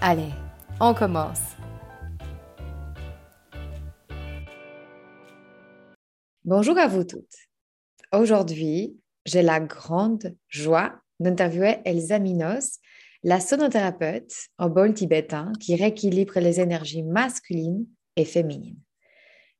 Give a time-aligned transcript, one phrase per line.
[0.00, 0.30] Allez,
[0.78, 1.40] on commence.
[6.44, 7.34] Bonjour à vous toutes.
[8.12, 12.78] Aujourd'hui, j'ai la grande joie d'interviewer Elsa Minos,
[13.24, 17.84] la sonothérapeute en bol tibétain qui rééquilibre les énergies masculines
[18.14, 18.78] et féminines.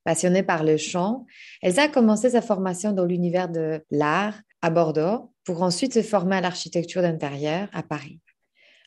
[0.04, 1.26] Passionnée par le chant,
[1.62, 6.36] Elsa a commencé sa formation dans l'univers de l'art à Bordeaux pour ensuite se former
[6.36, 8.20] à l'architecture d'intérieur à Paris.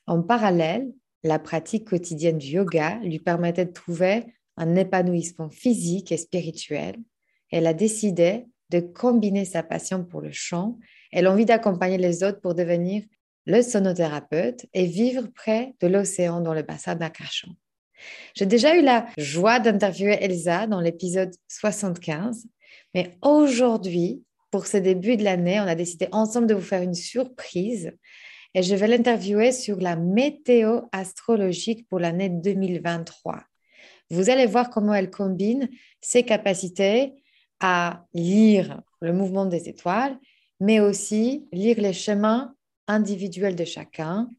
[0.07, 0.87] En parallèle,
[1.23, 4.25] la pratique quotidienne du yoga lui permettait de trouver
[4.57, 6.95] un épanouissement physique et spirituel.
[7.51, 10.77] Elle a décidé de combiner sa passion pour le chant
[11.11, 13.03] et l'envie d'accompagner les autres pour devenir
[13.45, 17.49] le sonothérapeute et vivre près de l'océan dans le bassin d'Arcachon.
[18.33, 22.47] J'ai déjà eu la joie d'interviewer Elsa dans l'épisode 75,
[22.93, 26.93] mais aujourd'hui, pour ce début de l'année, on a décidé ensemble de vous faire une
[26.93, 27.91] surprise
[28.53, 33.43] et je vais l'interviewer sur la météo astrologique pour l'année 2023.
[34.09, 35.69] Vous allez voir comment elle combine
[36.01, 37.13] ses capacités
[37.61, 40.17] à lire le mouvement des étoiles,
[40.59, 42.53] mais aussi lire les chemins
[42.87, 44.29] individuels de chacun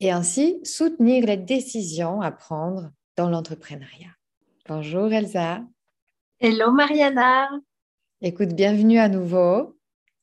[0.00, 4.14] et ainsi soutenir les décisions à prendre dans l'entrepreneuriat.
[4.68, 5.62] Bonjour Elsa.
[6.40, 7.48] Hello Mariana.
[8.20, 9.79] Écoute, bienvenue à nouveau.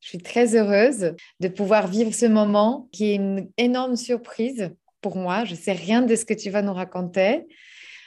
[0.07, 5.17] Je suis très heureuse de pouvoir vivre ce moment qui est une énorme surprise pour
[5.17, 5.43] moi.
[5.43, 7.45] Je ne sais rien de ce que tu vas nous raconter.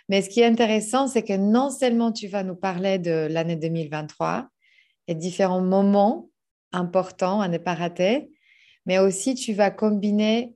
[0.09, 3.57] Mais ce qui est intéressant, c'est que non seulement tu vas nous parler de l'année
[3.57, 4.49] 2023
[5.09, 6.31] et différents moments
[6.73, 8.31] importants à ne pas rater,
[8.87, 10.55] mais aussi tu vas combiner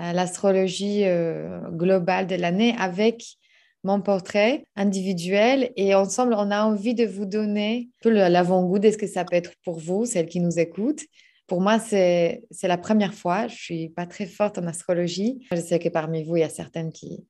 [0.00, 3.36] euh, l'astrologie euh, globale de l'année avec
[3.84, 9.06] mon portrait individuel et ensemble, on a envie de vous donner l'avant-goût de ce que
[9.06, 11.04] ça peut être pour vous, celles qui nous écoutent.
[11.46, 13.48] Pour moi, c'est la première fois.
[13.48, 15.46] Je suis pas très forte en astrologie.
[15.52, 17.26] Je sais que parmi vous, il y a certaines qui,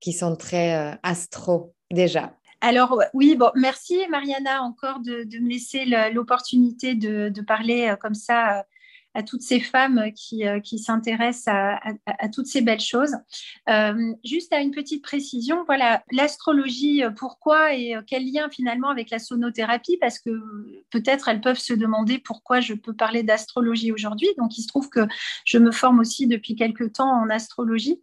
[0.00, 2.34] qui sont très euh, astro déjà.
[2.60, 8.58] Alors oui, bon, merci Mariana encore de, me laisser l'opportunité de, parler euh, comme ça
[8.58, 8.62] euh,
[9.16, 13.14] à toutes ces femmes qui, euh, qui s'intéressent à, à, toutes ces belles choses.
[13.68, 19.08] Euh, juste à une petite précision, voilà, l'astrologie, euh, pourquoi et quel lien finalement avec
[19.08, 19.96] la sonothérapie?
[20.02, 20.30] Parce que
[20.90, 24.28] peut-être elles peuvent se demander pourquoi je peux parler d'astrologie aujourd'hui.
[24.36, 25.06] Donc il se trouve que
[25.46, 27.98] je me forme aussi depuis quelques temps en astrologie.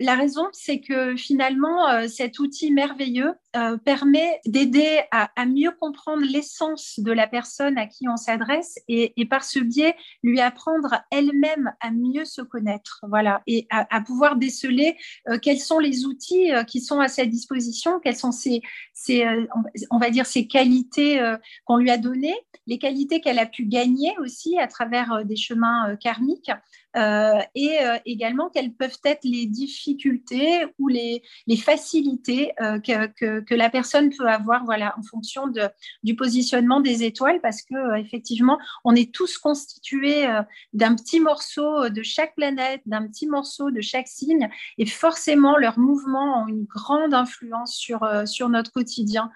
[0.00, 3.32] La raison, c'est que finalement, cet outil merveilleux
[3.84, 9.44] permet d'aider à, mieux comprendre l'essence de la personne à qui on s'adresse et, par
[9.44, 9.94] ce biais,
[10.24, 14.96] lui apprendre elle-même à mieux se connaître, voilà, et à, pouvoir déceler
[15.28, 18.62] euh, quels sont les outils qui sont à sa disposition, quelles sont ses,
[19.90, 21.20] on va dire, ses qualités
[21.64, 25.96] qu'on lui a données, les qualités qu'elle a pu gagner aussi à travers des chemins
[25.96, 26.50] karmiques
[26.96, 31.22] euh, et euh, également quelles peuvent être les difficultés ou les,
[31.56, 35.52] facilités euh, que, la personne peut avoir voilà, en fonction
[36.02, 40.26] du positionnement des étoiles, parce que effectivement, on est tous constitués
[40.72, 45.78] d'un petit morceau de chaque planète, d'un petit morceau de chaque signe, et forcément, leurs
[45.78, 49.30] mouvements ont une grande influence sur, sur notre quotidien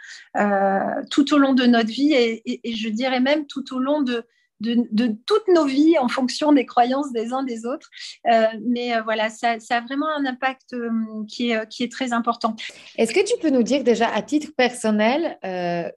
[1.10, 4.24] tout au long de notre vie, et je dirais même tout au long de
[4.60, 7.88] de, toutes nos vies en fonction des croyances des uns des autres.
[8.26, 10.90] Euh, mais euh, voilà, ça, a vraiment un impact euh,
[11.28, 12.56] qui, est, qui est très important.
[12.96, 15.38] Est-ce que tu peux nous dire déjà à titre personnel,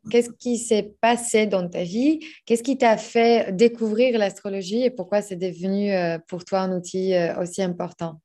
[0.09, 2.19] qu'est-ce qui s'est passé dans ta vie?
[2.45, 5.91] Qu'est-ce qui t'a fait découvrir l'astrologie et pourquoi c'est devenu
[6.27, 8.19] pour toi un outil aussi important?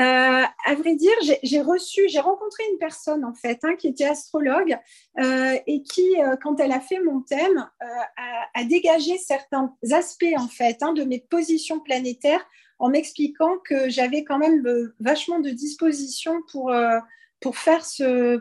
[0.00, 1.12] Euh, à vrai dire,
[1.42, 4.78] j'ai rencontré une personne en fait hein, qui était astrologue
[5.18, 7.68] euh, et qui, euh, quand elle a fait mon thème,
[8.54, 12.44] a, dégagé certains aspects en fait hein, de mes positions planétaires
[12.78, 14.64] en m'expliquant que j'avais quand même
[15.00, 16.72] vachement de disposition pour,
[17.40, 18.40] pour faire ce,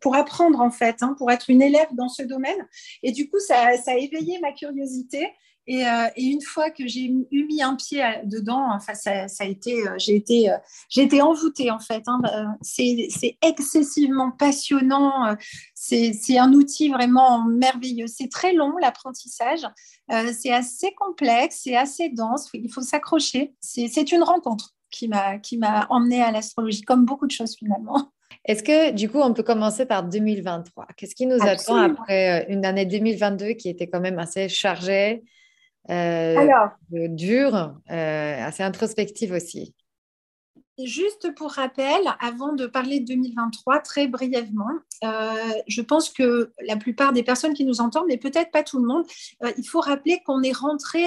[0.00, 2.68] pour apprendre en fait, hein, pour être une élève dans ce domaine.
[3.02, 5.28] Et du coup, ça a éveillé ma curiosité.
[5.66, 9.44] Et, euh, et, une fois que j'ai eu mis un pied dedans, enfin, ça, ça
[9.44, 10.56] a été, euh, j'ai été, euh,
[10.88, 12.02] j'ai été envoûtée en fait.
[12.08, 12.20] Hein.
[12.62, 13.08] C'est
[13.42, 15.36] excessivement passionnant.
[15.74, 18.08] C'est un outil vraiment merveilleux.
[18.08, 19.60] C'est très long l'apprentissage.
[20.08, 22.48] c'est assez complexe, c'est assez dense.
[22.54, 23.54] Il faut s'accrocher.
[23.60, 28.12] C'est une rencontre qui m'a qui m'a emmenée à l'astrologie, comme beaucoup de choses finalement.
[28.44, 32.64] Est-ce que du coup, on peut commencer par 2023 Qu'est-ce qui nous attend après une
[32.64, 35.22] année 2022 qui était quand même assez chargée?
[35.88, 39.74] Alors, dure, euh, assez introspective aussi.
[40.82, 44.70] Juste pour rappel, avant de parler de 2023, très brièvement,
[45.04, 45.32] euh,
[45.68, 48.86] je pense que la plupart des personnes qui nous entendent, mais peut-être pas tout le
[48.86, 49.04] monde,
[49.58, 51.04] il faut rappeler qu'on est rentré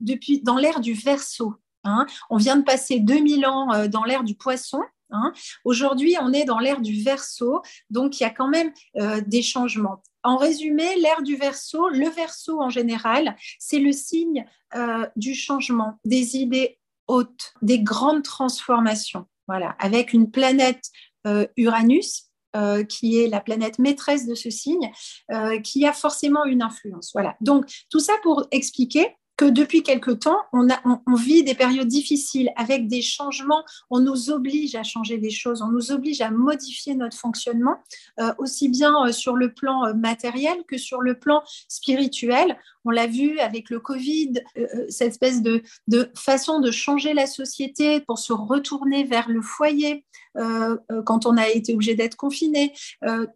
[0.00, 1.54] depuis dans l'ère du verso.
[1.84, 2.06] Hein.
[2.28, 4.80] On vient de passer 2000 ans dans l'ère du poisson.
[5.10, 5.32] Hein.
[5.64, 8.72] Aujourd'hui, on est dans l'ère du verso, donc il y a quand même
[9.26, 10.02] des changements.
[10.24, 15.98] En résumé, l'ère du verso, le verso en général, c'est le signe euh, du changement,
[16.06, 19.26] des idées hautes, des grandes transformations.
[19.46, 20.86] Voilà, avec une planète
[21.26, 24.90] euh, Uranus euh, qui est la planète maîtresse de ce signe,
[25.62, 27.10] qui a forcément une influence.
[27.12, 27.36] Voilà.
[27.42, 32.86] Donc tout ça pour expliquer que depuis quelque temps, on, vit des périodes difficiles avec
[32.86, 33.64] des changements.
[33.90, 37.76] On nous oblige à changer des choses, on nous oblige à modifier notre fonctionnement,
[38.20, 42.56] euh, aussi bien euh, sur le plan euh, matériel que sur le plan spirituel.
[42.84, 44.34] On l'a vu avec le Covid,
[44.90, 45.62] cette espèce de,
[46.14, 50.04] façon de changer la société pour se retourner vers le foyer
[51.04, 52.72] quand on a été obligé d'être confiné.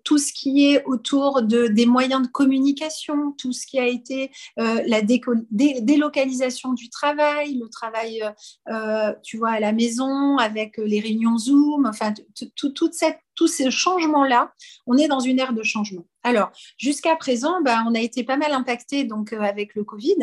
[0.05, 4.31] tout ce qui est autour de, des moyens de communication, tout ce qui a été
[4.57, 8.31] la délocalisation du travail, le travail, euh,
[8.73, 12.13] euh, tu vois, à la maison, avec les réunions Zoom, enfin,
[12.55, 14.53] tous ces changements-là,
[14.87, 16.07] on est dans une ère de changement.
[16.29, 20.17] Alors, jusqu'à présent, bah, on a été pas mal impacté euh, avec le Covid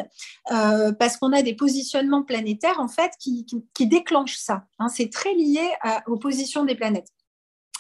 [1.00, 3.46] parce qu'on a des positionnements planétaires en fait qui,
[3.80, 4.66] déclenchent ça.
[4.80, 4.88] Hein.
[4.88, 5.68] c'est très lié
[6.08, 7.10] aux positions des planètes.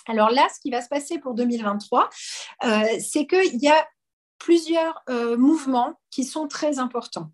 [0.07, 2.09] Alors là, ce qui va se passer pour 2023,
[2.99, 3.87] c'est qu'il y a
[4.37, 5.01] plusieurs
[5.37, 7.31] mouvements qui sont très importants.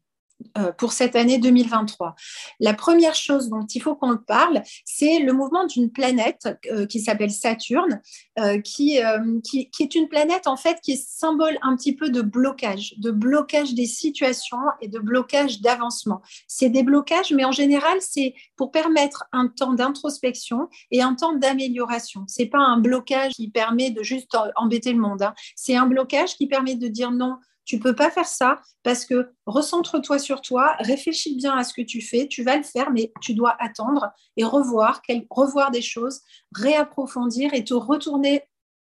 [0.58, 2.16] Euh, pour cette année 2023.
[2.60, 7.00] La première chose dont il faut qu'on parle, c'est le mouvement d'une planète euh, qui
[7.00, 8.02] s'appelle Saturne,
[8.40, 9.00] euh, qui,
[9.44, 13.12] qui, est une planète en fait qui est symbole un petit peu de blocage, de
[13.12, 16.22] blocage des situations et de blocage d'avancement.
[16.48, 21.34] C'est des blocages, mais en général, c'est pour permettre un temps d'introspection et un temps
[21.34, 22.24] d'amélioration.
[22.28, 25.22] C'est pas un blocage qui permet de juste embêter le monde.
[25.22, 25.34] Hein.
[25.56, 29.32] C'est un blocage qui permet de dire non tu peux pas faire ça parce que
[29.46, 33.12] recentre-toi sur toi, réfléchis bien à ce que tu fais, tu vas le faire, mais
[33.22, 36.22] tu dois attendre et revoir, revoir des choses,
[36.56, 38.44] réapprofondir et te retourner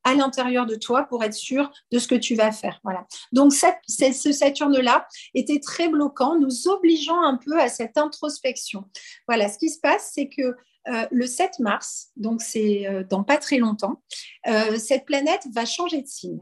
[0.04, 2.80] à l'intérieur de toi pour être sûr de ce que tu vas faire.
[2.83, 3.06] Voilà.
[3.31, 8.86] Donc, ce Saturne-là était très bloquant, nous obligeant un peu à cette introspection.
[9.27, 10.56] Voilà, ce qui se passe, c'est que
[10.89, 14.01] euh, le 7 mars, donc c'est euh, dans pas très longtemps,
[14.48, 16.39] euh, cette planète va changer de signe.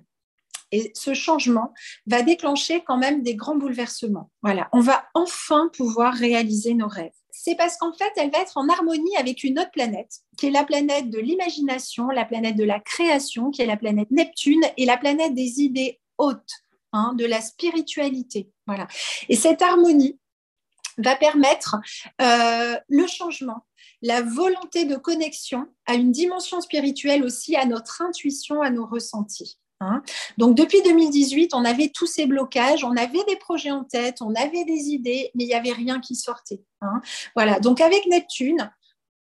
[0.72, 1.74] Et ce changement
[2.08, 4.32] va déclencher quand même des grands bouleversements.
[4.42, 7.12] Voilà, on va enfin pouvoir réaliser nos rêves.
[7.32, 10.52] C'est parce qu'en fait, elle va être en harmonie avec une autre planète, qui est
[10.52, 14.86] la planète de l'imagination, la planète de la création, qui est la planète Neptune, et
[14.86, 16.54] la planète des idées hautes,
[16.94, 18.52] hein, de la spiritualité.
[18.68, 18.88] Voilà.
[19.30, 20.20] Et cette harmonie
[20.98, 21.78] va permettre
[22.22, 23.66] euh, le changement,
[24.02, 29.58] la volonté de connexion à une dimension spirituelle aussi, à notre intuition, à nos ressentis.
[29.82, 30.04] Hein.
[30.38, 34.34] Donc depuis 2018, on avait tous ces blocages, on avait des projets en tête, on
[34.36, 36.64] avait des idées, mais il n'y avait rien qui sortait.
[36.82, 37.02] Hein.
[37.36, 38.72] Voilà, donc avec Neptune,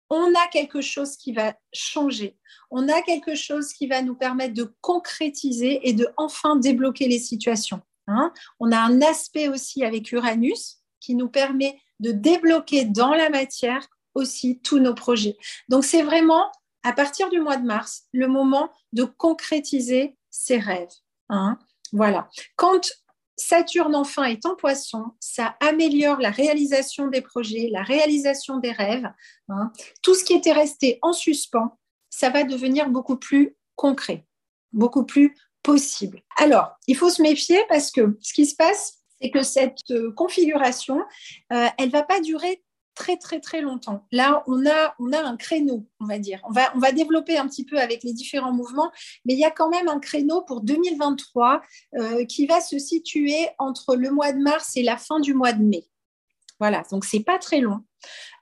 [0.10, 2.38] on a quelque chose qui va changer.
[2.72, 7.20] On a quelque chose qui va nous permettre de concrétiser et de enfin débloquer les
[7.20, 7.82] situations.
[8.08, 8.34] Hein.
[8.60, 13.88] On a un aspect aussi avec Uranus qui nous permet de débloquer dans la matière
[14.16, 15.38] aussi tous nos projets.
[15.70, 16.52] Donc c'est vraiment
[16.84, 20.94] à partir du mois de mars le moment de concrétiser ses rêves.
[21.30, 21.58] Hein.
[21.92, 22.30] Voilà.
[22.56, 22.90] Quand
[23.38, 29.08] Saturne enfin est en poisson, ça améliore la réalisation des projets, la réalisation des rêves.
[29.50, 29.72] Hein.
[30.02, 31.78] Tout ce qui était resté en suspens,
[32.10, 34.26] ça va devenir beaucoup plus concret,
[34.74, 36.22] beaucoup plus possible.
[36.38, 40.12] Alors, il faut se méfier parce que ce qui se passe, c'est que cette euh,
[40.14, 41.04] configuration,
[41.52, 42.64] euh, elle ne va pas durer
[42.98, 44.04] très très très longtemps.
[44.12, 46.42] Là, on a, on a un créneau, on va dire.
[46.50, 48.92] On va, développer un petit peu avec les différents mouvements,
[49.26, 51.62] mais il y a quand même un créneau pour 2023
[51.96, 55.54] euh, qui va se situer entre le mois de mars et la fin du mois
[55.54, 55.86] de mai.
[56.60, 57.82] Voilà, donc c'est pas très long.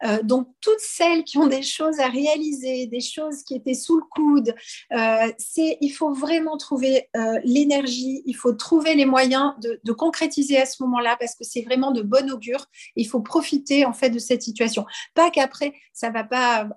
[0.04, 3.98] Euh, donc, toutes celles qui ont des choses à réaliser, des choses qui étaient sous
[3.98, 4.54] le coude,
[4.94, 9.92] euh, c'est, il faut vraiment trouver euh, l'énergie, il faut trouver les moyens de, de
[9.92, 12.66] concrétiser à ce moment-là parce que c'est vraiment de bon augure.
[12.96, 14.86] Il faut profiter en fait de cette situation.
[15.14, 16.68] Pas qu'après, ça va pas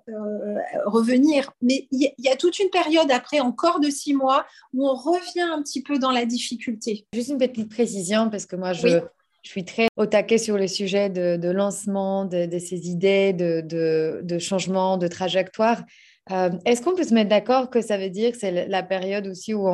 [0.85, 4.87] revenir, mais il y, y, a toute une période après, encore de six mois, où
[4.87, 7.05] on revient un petit peu dans la difficulté.
[7.13, 9.01] Juste une petite précision parce que moi, je,
[9.43, 14.97] je suis très au taquet sur le sujet de, lancement, de, ces idées, de, changement,
[14.97, 15.83] de trajectoire.
[16.31, 19.27] Euh, est-ce qu'on peut se mettre d'accord que ça veut dire que c'est la période
[19.27, 19.67] aussi où,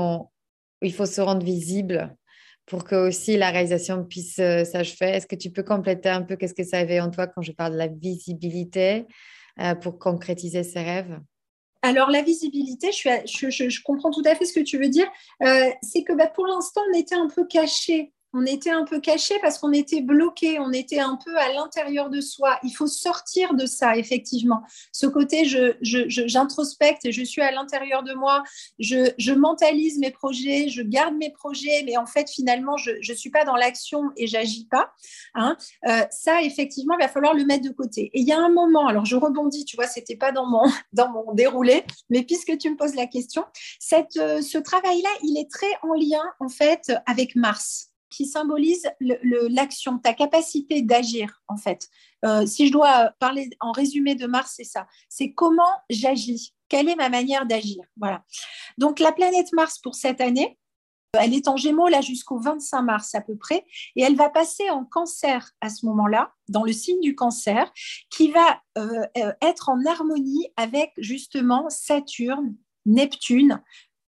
[0.82, 2.16] il faut se rendre visible
[2.66, 5.12] pour que aussi la réalisation puisse euh, s'achever?
[5.12, 7.52] Est-ce que tu peux compléter un peu qu'est-ce que ça avait en toi quand je
[7.52, 9.06] parle de la visibilité
[9.60, 11.20] euh, pour concrétiser ses rêves?
[11.82, 15.08] Alors, la visibilité, je, je, comprends tout à fait ce que tu veux dire.
[15.84, 19.36] c'est que bah, pour l'instant, on était un peu caché on était un peu caché
[19.42, 22.60] parce qu'on était bloqué, on était un peu à l'intérieur de soi.
[22.64, 24.62] Il faut sortir de ça, effectivement.
[24.92, 25.46] Ce côté,
[25.82, 28.44] j'introspecte je, et je suis à l'intérieur de moi,
[28.78, 33.30] je, mentalise mes projets, je garde mes projets, mais en fait, finalement, je ne suis
[33.30, 34.92] pas dans l'action et j'agis pas.
[35.34, 35.56] Hein.
[35.88, 38.12] Euh, ça, effectivement, il va falloir le mettre de côté.
[38.14, 40.66] Et il y a un moment, alors je rebondis, tu vois, c'était pas dans mon,
[41.34, 43.46] déroulé, mais puisque tu me poses la question,
[44.18, 50.00] euh, ce travail-là, il est très en lien, en fait, avec Mars qui symbolise l'action,
[50.00, 51.90] ta capacité d'agir, en fait.
[52.24, 54.88] Euh, si je dois parler en résumé de Mars, c'est ça.
[55.10, 56.54] C'est comment j'agis.
[56.70, 58.24] Quelle est ma manière d'agir Voilà.
[58.78, 60.58] Donc, la planète Mars pour cette année,
[61.14, 64.70] elle est en Gémeaux là jusqu'au 25 mars à peu près, et elle va passer
[64.70, 67.72] en Cancer à ce moment-là, dans le signe du Cancer,
[68.10, 72.56] qui va euh, euh, être en harmonie avec justement Saturne,
[72.86, 73.62] Neptune,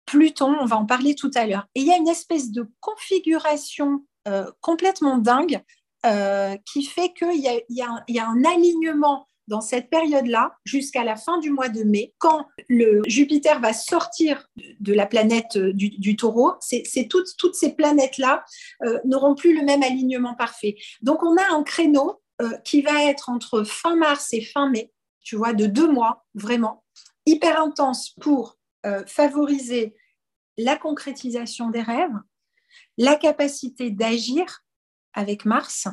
[0.07, 1.67] Pluton, on va en parler tout à l'heure.
[1.75, 5.61] Et il y a une espèce de configuration euh, complètement dingue
[6.05, 11.49] euh, qui fait qu'il y, a, un alignement dans cette période-là jusqu'à la fin du
[11.49, 14.47] mois de mai, quand le Jupiter va sortir
[14.79, 16.53] de la planète euh, du, taureau,
[17.09, 18.43] toutes, ces planètes-là
[19.05, 20.75] n'auront plus le même alignement parfait.
[21.01, 22.21] Donc on a un créneau
[22.63, 26.83] qui va être entre fin mars et fin mai, tu vois, de deux mois, vraiment,
[27.25, 29.95] hyper intense pour euh, favoriser
[30.57, 32.17] la concrétisation des rêves,
[32.97, 34.63] la capacité d'agir
[35.13, 35.87] avec Mars,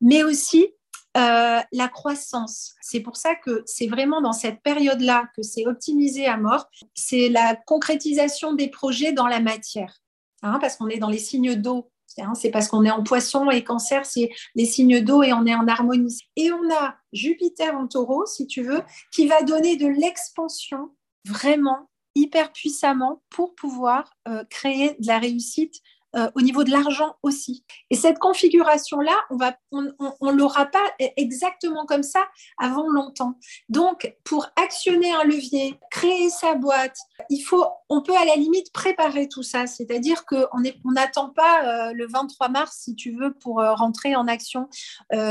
[0.00, 0.68] mais aussi
[1.16, 2.74] euh, la croissance.
[2.80, 6.66] C'est pour ça que c'est vraiment dans cette période-là que c'est optimisé à mort.
[6.94, 10.00] C'est la concrétisation des projets dans la matière,
[10.42, 11.90] hein, parce qu'on est dans les signes d'eau.
[12.18, 15.46] Hein, c'est parce qu'on est en poisson et cancer, c'est les signes d'eau et on
[15.46, 16.18] est en harmonie.
[16.36, 20.90] Et on a Jupiter en taureau, si tu veux, qui va donner de l'expansion
[21.24, 21.87] vraiment
[22.18, 25.80] hyper puissamment pour pouvoir euh, créer de la réussite
[26.16, 27.66] euh, au niveau de l'argent aussi.
[27.90, 30.82] Et cette configuration-là, on va, on, on, l'aura pas
[31.18, 33.38] exactement comme ça avant longtemps.
[33.68, 36.96] Donc, pour actionner un levier, créer sa boîte,
[37.28, 39.66] il faut, on peut à la limite préparer tout ça.
[39.66, 40.46] C'est-à-dire qu'on
[40.84, 44.70] on n'attend pas euh, le 23 mars, si tu veux, pour rentrer en action.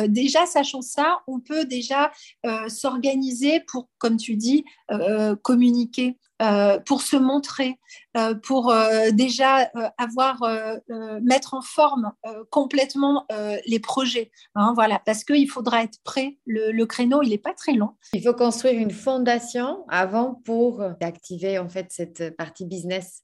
[0.08, 2.12] déjà, sachant ça, on peut déjà
[2.68, 4.64] s'organiser pour, comme tu dis,
[5.42, 6.18] communiquer.
[6.40, 7.80] Euh, pour se montrer,
[8.16, 10.44] euh, pour euh, déjà avoir
[11.22, 12.12] mettre en forme
[12.52, 13.26] complètement
[13.66, 14.32] les projets.
[14.56, 16.38] Hein, voilà, parce qu'il faudra être prêt.
[16.46, 17.92] Le, créneau, il n'est pas très long.
[18.14, 23.24] Il faut construire une fondation avant pour activer en fait cette partie business.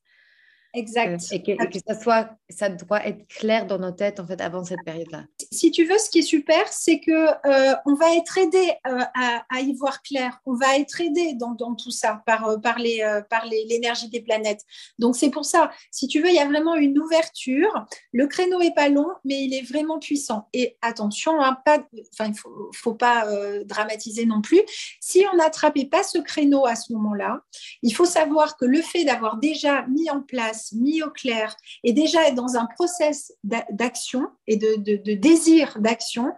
[0.75, 1.22] Exact.
[1.32, 4.63] Euh, et, que, ça soit, ça doit être clair dans nos têtes en fait avant
[4.63, 5.25] cette période-là.
[5.51, 9.03] Si tu veux, ce qui est super, c'est que euh, on va être aidé euh,
[9.51, 10.39] à, y voir clair.
[10.48, 14.62] On va être aidé dans, dans, tout ça par par les par l'énergie des planètes.
[14.98, 15.72] Donc c'est pour ça.
[15.92, 17.86] Si tu veux, il y a vraiment une ouverture.
[18.12, 20.50] Le créneau est pas long, mais il est vraiment puissant.
[20.53, 23.27] Et attention, hein, pas, enfin il faut faut pas
[23.65, 24.62] dramatiser non plus.
[25.00, 27.42] Si on n'attrapait pas ce créneau à ce moment-là,
[27.84, 31.93] il faut savoir que le fait d'avoir déjà mis en place mis au clair et
[31.93, 34.75] déjà dans un process d'action et de,
[35.15, 36.32] désir d'action,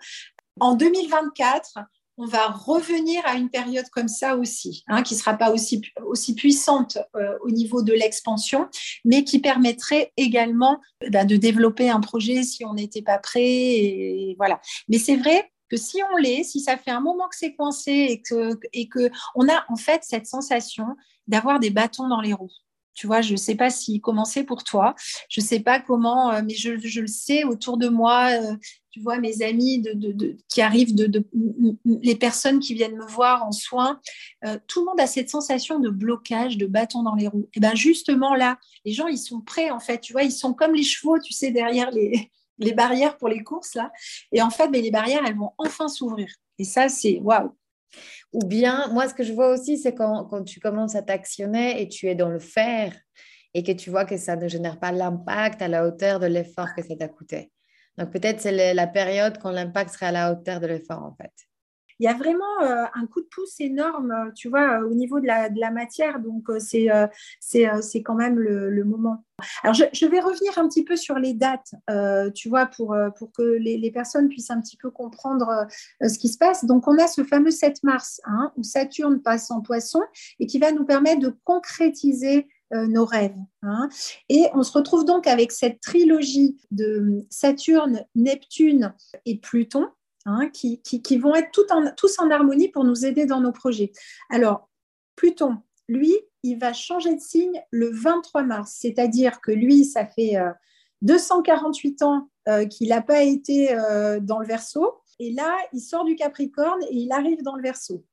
[0.60, 1.80] en 2024,
[2.18, 5.82] on va revenir à une période comme ça aussi, hein, qui ne sera pas aussi,
[6.36, 8.70] puissante euh, au niveau de l'expansion,
[9.04, 10.80] mais qui permettrait également
[11.12, 14.34] bah, de développer un projet si on n'était pas prêt.
[14.38, 14.62] Voilà.
[14.88, 17.92] Mais c'est vrai que si on l'est, si ça fait un moment que c'est coincé
[17.92, 20.86] et que, et que a en fait cette sensation
[21.28, 22.52] d'avoir des bâtons dans les roues.
[22.96, 24.96] Tu vois, je ne sais pas s'il commençait pour toi.
[25.30, 28.30] Je ne sais pas comment, euh, mais je, le sais autour de moi.
[28.32, 28.56] Euh,
[28.92, 29.84] tu vois, mes amis
[30.48, 30.96] qui arrivent,
[31.84, 34.00] les personnes qui viennent me voir en soins,
[34.46, 37.50] euh, tout le monde a cette sensation de blocage, de bâton dans les roues.
[37.54, 40.00] Et bien justement là, les gens, ils sont prêts en fait.
[40.00, 43.44] Tu vois, ils sont comme les chevaux, tu sais, derrière les, les barrières pour les
[43.44, 43.92] courses là.
[44.32, 46.30] Et en fait, mais ben, les barrières, elles vont enfin s'ouvrir.
[46.58, 47.54] Et ça, c'est waouh.
[48.34, 51.88] Ou bien, moi, ce que je vois aussi, c'est quand, tu commences à t'actionner et
[51.88, 52.94] tu es dans le faire
[53.54, 56.76] et que tu vois que ça ne génère pas l'impact à la hauteur de l'effort
[56.76, 57.52] que ça t'a coûté.
[57.98, 61.32] Donc, peut-être c'est la période quand l'impact serait à la hauteur de l'effort, en fait
[62.00, 65.28] il y a vraiment euh, un coup de pouce énorme, tu vois, au niveau de
[65.28, 66.20] la, matière.
[66.20, 67.08] Donc, euh, c'est euh,
[67.82, 69.24] c'est quand même le, moment.
[69.64, 71.74] Alors, je, vais revenir un petit peu sur les dates,
[72.36, 75.68] tu vois, pour, pour que les, les, personnes puissent un petit peu comprendre
[76.02, 76.66] ce qui se passe.
[76.66, 80.02] Donc, on a ce fameux 7 mars, hein, où Saturne passe en poisson
[80.40, 83.38] et qui va nous permettre de concrétiser nos rêves.
[83.62, 83.90] Hein.
[84.28, 88.94] Et on se retrouve donc avec cette trilogie de Saturne, Neptune
[89.26, 89.88] et Pluton
[90.28, 93.92] Hein, qui, vont être tous en harmonie pour nous aider dans nos projets.
[94.32, 94.70] Alors,
[95.16, 100.34] Pluton, lui, il va changer de signe le 23 mars, c'est-à-dire que lui, ça fait
[101.04, 105.80] 248 euh, ans euh, qu'il n'a pas été euh, dans le verso, et là, il
[105.80, 108.04] sort du Capricorne et il arrive dans le verso.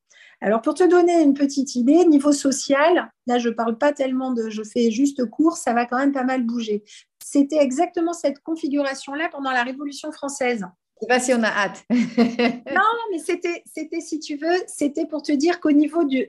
[0.42, 4.32] Alors, pour te donner une petite idée, niveau social, là, je ne parle pas tellement
[4.32, 6.84] de je fais juste cours, ça va quand même pas mal bouger.
[7.24, 10.66] C'était exactement cette configuration-là pendant la Révolution française
[11.02, 11.84] sais pas si on a hâte.
[11.90, 13.62] non, mais c'était,
[14.00, 16.26] si tu veux, c'était pour te dire qu'au niveau du,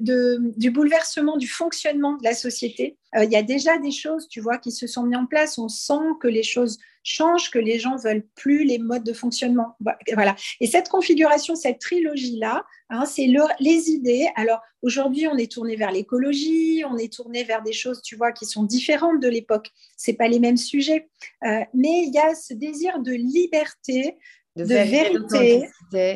[0.71, 4.57] bouleversement du fonctionnement de la société, euh, il y a déjà des choses, tu vois,
[4.57, 5.57] qui se sont mises en place.
[5.59, 9.75] On sent que les choses changent, que les gens veulent plus les modes de fonctionnement.
[10.13, 10.35] Voilà.
[10.59, 13.27] Et cette configuration, cette trilogie-là, hein, c'est
[13.59, 14.27] les idées.
[14.35, 18.31] Alors aujourd'hui, on est tourné vers l'écologie, on est tourné vers des choses, tu vois,
[18.31, 19.69] qui sont différentes de l'époque.
[19.97, 21.09] C'est pas les mêmes sujets,
[21.45, 24.17] euh, mais il y a ce désir de liberté,
[24.55, 25.67] de, vérité,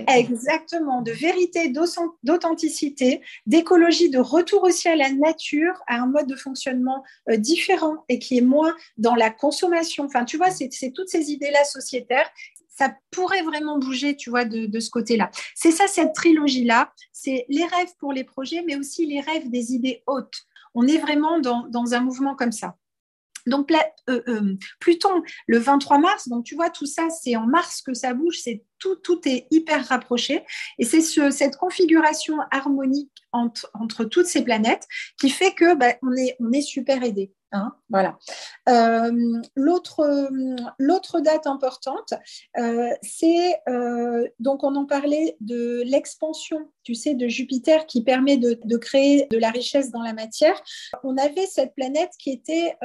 [0.07, 1.73] exactement, de vérité,
[2.23, 8.05] d'authenticité, d'écologie, de retour aussi à la nature, à un mode de fonctionnement euh, différent
[8.09, 10.05] et qui est moins dans la consommation.
[10.05, 12.29] Enfin, tu vois, c'est toutes ces idées-là sociétaires.
[12.69, 15.31] Ça pourrait vraiment bouger, tu vois, de, ce côté-là.
[15.55, 16.93] C'est ça, cette trilogie-là.
[17.11, 20.43] C'est les rêves pour les projets, mais aussi les rêves des idées hautes.
[20.75, 22.75] On est vraiment dans un mouvement comme ça.
[23.47, 23.71] Donc,
[24.09, 27.93] euh, euh, Pluton, le 23 mars, donc tu vois, tout ça, c'est en mars que
[27.93, 30.45] ça bouge, c'est tout, tout est hyper rapproché.
[30.77, 34.87] Et c'est cette configuration harmonique entre, entre, toutes ces planètes
[35.19, 37.31] qui fait que bah, on, est, on est super aidé.
[37.57, 38.17] Hein, voilà.
[38.69, 42.13] Euh, l'autre date importante,
[42.57, 48.37] euh, c'est euh, donc on en parlait de l'expansion, tu sais, de Jupiter qui permet
[48.37, 50.61] de, de, créer de la richesse dans la matière.
[51.03, 52.77] On avait cette planète qui était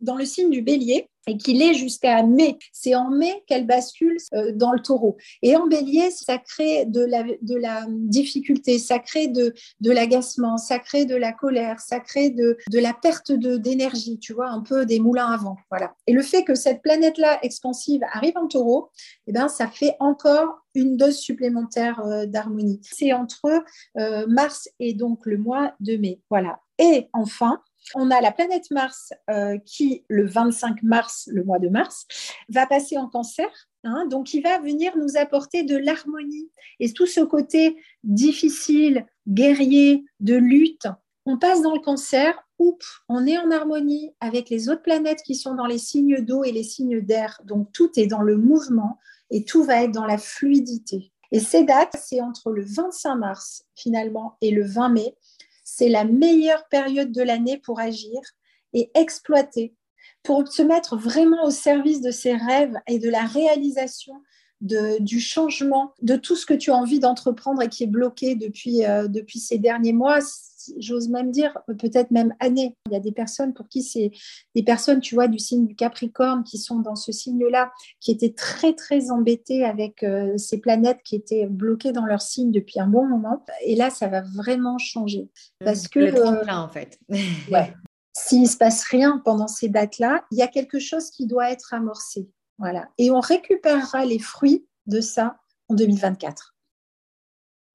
[0.00, 2.58] dans le signe du Bélier et qu'il est jusqu'à mai.
[2.72, 5.16] C'est en mai qu'elle bascule euh, dans le taureau.
[5.42, 10.56] Et en bélier, ça crée de la, de la difficulté, ça crée de, de l'agacement,
[10.56, 14.60] ça crée de la colère, ça crée de, de la perte d'énergie, tu vois, un
[14.60, 15.56] peu des moulins à vent.
[15.70, 15.94] Voilà.
[16.06, 18.90] Et le fait que cette planète-là expansive arrive en taureau,
[19.26, 22.80] eh ben, ça fait encore une dose supplémentaire euh, d'harmonie.
[22.82, 23.62] C'est entre
[23.98, 26.20] euh, mars et donc le mois de mai.
[26.30, 26.60] Voilà.
[26.78, 27.60] Et enfin,
[27.94, 32.06] on a la planète Mars euh, qui, le 25 mars, le mois de mars,
[32.48, 33.48] va passer en cancer.
[33.84, 34.06] Hein.
[34.06, 36.50] donc, il va venir nous apporter de l'harmonie.
[36.78, 40.86] Et tout ce côté difficile, guerrier, de lutte,
[41.26, 45.34] on passe dans le cancer, oups, on est en harmonie avec les autres planètes qui
[45.34, 47.40] sont dans les signes d'eau et les signes d'air.
[47.44, 48.98] Donc, tout est dans le mouvement
[49.30, 51.12] et tout va être dans la fluidité.
[51.32, 55.16] Et ces dates, c'est entre le 25 mars finalement et le 20 mai
[55.74, 58.20] c'est la meilleure période de l'année pour agir
[58.74, 59.74] et exploiter,
[60.22, 64.14] pour se mettre vraiment au service de ses rêves et de la réalisation
[64.60, 68.84] du changement, de tout ce que tu as envie d'entreprendre et qui est bloqué depuis,
[68.84, 70.20] euh, depuis ces derniers mois,
[70.78, 72.76] j'ose même dire peut-être même années.
[72.86, 74.10] Il y a des personnes pour qui c'est
[74.54, 78.32] des personnes, tu vois, du signe du Capricorne qui sont dans ce signe-là, qui étaient
[78.32, 82.86] très très embêtées avec euh, ces planètes qui étaient bloquées dans leur signe depuis un
[82.86, 83.44] bon moment.
[83.64, 86.98] Et là, ça va vraiment changer mmh, parce que le euh, en fait.
[87.50, 87.74] ouais.
[88.14, 91.72] S'il se passe rien pendant ces dates-là, il y a quelque chose qui doit être
[91.72, 92.28] amorcé.
[92.58, 92.88] Voilà.
[92.98, 95.36] Et on récupérera les fruits de ça
[95.68, 96.54] en 2024.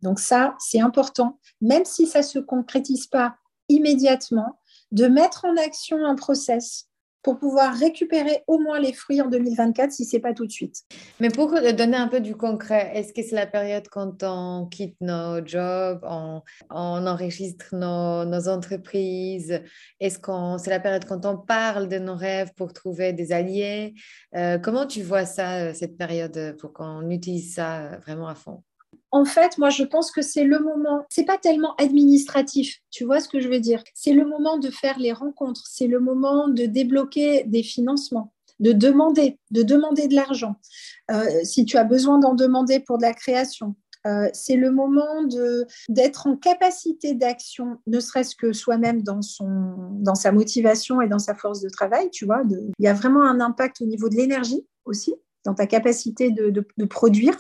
[0.02, 3.36] Donc ça, c'est important, même si ça ne se concrétise pas
[3.70, 4.60] immédiatement,
[4.92, 6.88] de mettre en action un process
[7.28, 10.52] pour pouvoir récupérer au moins les fruits en 2024 si ce n'est pas tout de
[10.52, 10.84] suite.
[11.20, 14.96] Mais pour donner un peu du concret, est-ce que c'est la période quand on quitte
[15.02, 19.62] nos jobs, on, enregistre nos, entreprises?
[20.00, 23.94] Est-ce que c'est la période quand on parle de nos rêves pour trouver des alliés?
[24.36, 28.36] Euh, Comment tu vois ça, euh, cette période, pour qu'on utilise ça euh, vraiment à
[28.36, 28.64] fond?
[29.12, 33.20] En fait, moi, je pense que c'est le moment, c'est pas tellement administratif, tu vois
[33.20, 36.48] ce que je veux dire C'est le moment de faire les rencontres, c'est le moment
[36.48, 40.56] de débloquer des financements, de demander, de demander de l'argent.
[41.12, 43.76] Euh, si tu as besoin d'en demander pour de la création,
[44.08, 45.24] Euh, c'est le moment
[45.90, 49.20] d'être en capacité d'action, ne serait-ce que soi-même dans,
[50.00, 52.44] dans sa motivation et dans sa force de travail, tu vois.
[52.50, 55.14] il y a vraiment un impact au niveau de l'énergie aussi,
[55.46, 57.36] dans ta capacité de, produire.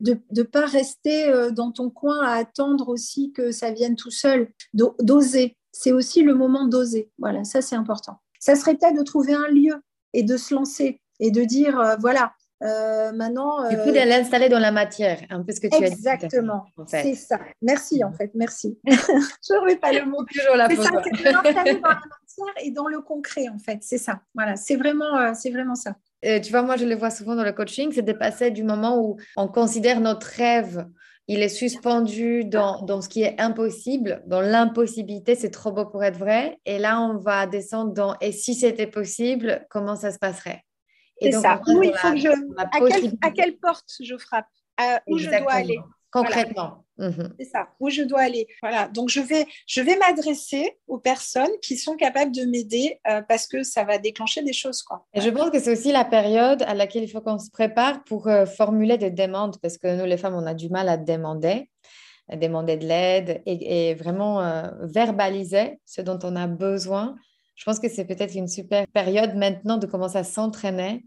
[0.00, 4.10] De ne pas rester euh, dans ton coin à attendre aussi que ça vienne tout
[4.10, 5.56] seul, d'oser.
[5.72, 7.10] C'est aussi le moment d'oser.
[7.18, 8.20] Voilà, ça c'est important.
[8.40, 9.74] Ça serait peut-être de trouver un lieu
[10.12, 13.68] et de se lancer et de dire, euh, voilà, euh, maintenant.
[13.68, 15.94] Du coup, d'aller l'installer dans la matière, un peu ce que tu as dit.
[15.94, 17.38] Exactement, c'est ça.
[17.60, 18.78] Merci, en fait, merci.
[18.86, 20.24] je ne remets pas le mot.
[20.32, 23.78] Toujours la C'est ça, c'est l'installer dans la matière et dans le concret, en fait.
[23.82, 24.20] C'est ça.
[24.34, 25.96] Voilà, c'est vraiment, euh, c'est vraiment ça.
[26.22, 28.98] Tu vois, moi, je le vois souvent dans le coaching, c'est de passer du moment
[28.98, 30.86] où on considère notre rêve
[31.28, 36.04] il est suspendu dans, dans, ce qui est impossible, dans l'impossibilité, c'est trop beau pour
[36.04, 36.58] être vrai.
[36.64, 40.62] Et là, on va descendre dans et si c'était possible, comment ça se passerait?
[41.20, 41.60] C'est ça.
[41.66, 42.28] Où il faut que je...
[43.22, 44.46] à, quelle, porte je frappe?
[45.08, 45.78] Où je dois aller?
[46.10, 46.85] Concrètement.
[46.98, 47.34] Mhm.
[47.38, 48.46] C'est ça, où je dois aller.
[48.62, 53.22] Voilà, donc je vais, je vais m'adresser aux personnes qui sont capables de m'aider euh,
[53.22, 54.82] parce que ça va déclencher des choses.
[54.82, 55.04] Quoi.
[55.14, 58.02] Et je pense que c'est aussi la période à laquelle il faut qu'on se prépare
[58.04, 60.96] pour euh, formuler des demandes parce que nous, les femmes, on a du mal à
[60.96, 61.68] demander,
[62.28, 67.16] à demander de l'aide et, vraiment euh, verbaliser ce dont on a besoin
[67.56, 71.06] je pense que c'est peut-être une super période maintenant de commencer à s'entraîner,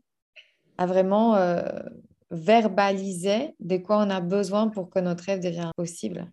[0.79, 1.35] à vraiment
[2.31, 6.31] verbaliser de quoi on a besoin pour que notre rêve devienne possible.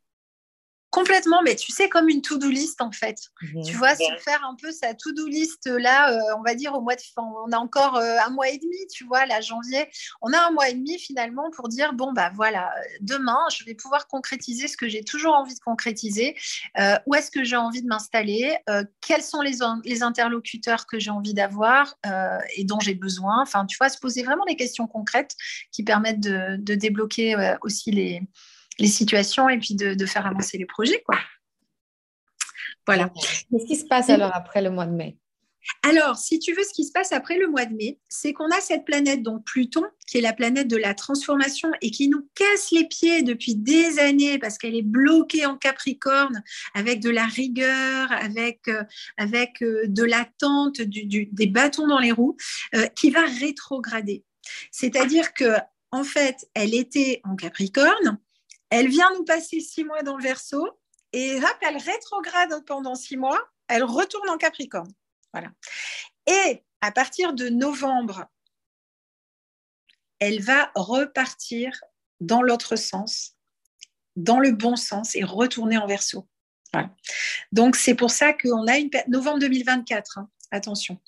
[0.96, 3.28] Complètement, mais tu sais, comme une to-do list en fait.
[3.42, 3.64] Mhm.
[3.64, 6.80] Tu vois, se faire un peu sa to-do list là, euh, on va dire au
[6.80, 7.22] mois de fin.
[7.46, 9.90] On a encore euh, un mois et demi, tu vois, là, janvier.
[10.22, 13.74] On a un mois et demi finalement pour dire bon, bah voilà, demain, je vais
[13.74, 16.34] pouvoir concrétiser ce que j'ai toujours envie de concrétiser.
[16.78, 18.56] Euh, où est-ce que j'ai envie de m'installer?
[19.06, 21.98] Quels sont les, les, interlocuteurs que j'ai envie d'avoir
[22.56, 23.42] et dont j'ai besoin?
[23.42, 25.36] Enfin, tu vois, se poser vraiment des questions concrètes
[25.72, 28.22] qui permettent de, de débloquer aussi les
[28.78, 31.02] les situations et puis de, faire avancer les projets.
[31.04, 31.18] Quoi.
[32.86, 33.10] Voilà.
[33.50, 35.16] Qu'est-ce qui se passe alors après le mois de mai?
[35.82, 38.48] Alors, si tu veux, ce qui se passe après le mois de mai, c'est qu'on
[38.50, 42.28] a cette planète, donc Pluton, qui est la planète de la transformation et qui nous
[42.34, 46.42] casse les pieds depuis des années parce qu'elle est bloquée en Capricorne
[46.74, 48.82] avec de la rigueur, avec, euh,
[49.16, 52.36] avec euh, de l'attente, du, des bâtons dans les roues,
[52.74, 54.24] euh, qui va rétrograder.
[54.70, 55.56] C'est-à-dire que,
[55.90, 58.18] en fait, elle était en Capricorne,
[58.70, 60.68] elle vient nous passer six mois dans le verso
[61.12, 64.92] et hop, elle rétrograde pendant six mois, elle retourne en Capricorne.
[66.26, 68.26] Et à partir de novembre,
[70.18, 71.78] elle va repartir
[72.20, 73.36] dans l'autre sens,
[74.16, 76.26] dans le bon sens et retourner en verso.
[77.52, 80.18] Donc c'est pour ça qu'on a une novembre 2024.
[80.18, 80.28] Hein.
[80.50, 81.00] attention.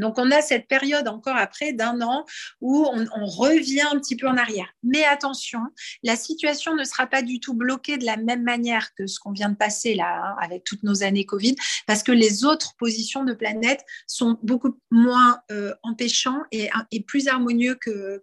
[0.00, 2.24] Donc, on a cette période encore après d'un an
[2.60, 4.68] où on, revient un petit peu en arrière.
[4.82, 5.60] Mais attention,
[6.02, 9.30] la situation ne sera pas du tout bloquée de la même manière que ce qu'on
[9.30, 11.54] vient de passer là, hein, avec toutes nos années Covid,
[11.86, 16.70] parce que les autres positions de planète sont beaucoup moins euh, empêchants et,
[17.06, 18.22] plus harmonieux que,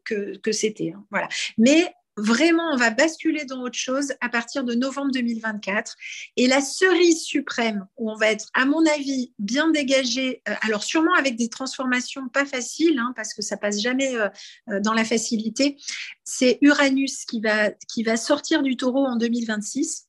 [0.52, 0.94] c'était.
[0.96, 1.06] Hein.
[1.10, 1.28] voilà.
[1.58, 5.95] Mais vraiment, on va basculer dans autre chose à partir de novembre 2024.
[6.36, 10.84] Et la cerise suprême, où on va être, à mon avis, bien dégagé, euh, alors
[10.84, 14.27] sûrement avec des transformations pas faciles, hein, parce que ça passe jamais euh,
[14.69, 15.77] euh, dans la facilité,
[16.23, 20.07] c'est Uranus qui va, qui va sortir du taureau en 2026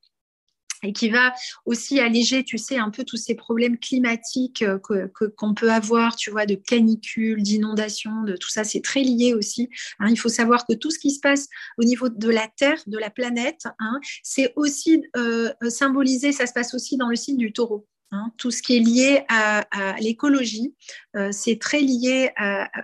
[0.83, 1.33] et qui va
[1.65, 6.17] aussi alléger, tu sais, un peu tous ces problèmes climatiques euh, que, qu'on peut avoir,
[6.17, 9.69] tu vois, de canicule, d'inondation, de tout ça, c'est très lié aussi.
[9.99, 10.09] Hein.
[10.11, 12.99] Il faut savoir que tout ce qui se passe au niveau de la Terre, de
[12.99, 17.53] la planète, hein, c'est aussi euh, symbolisé, ça se passe aussi dans le signe du
[17.53, 17.87] taureau.
[18.11, 18.33] Hein.
[18.39, 19.67] tout ce qui est lié à,
[20.01, 20.75] l'écologie,
[21.17, 22.31] euh, c'est très lié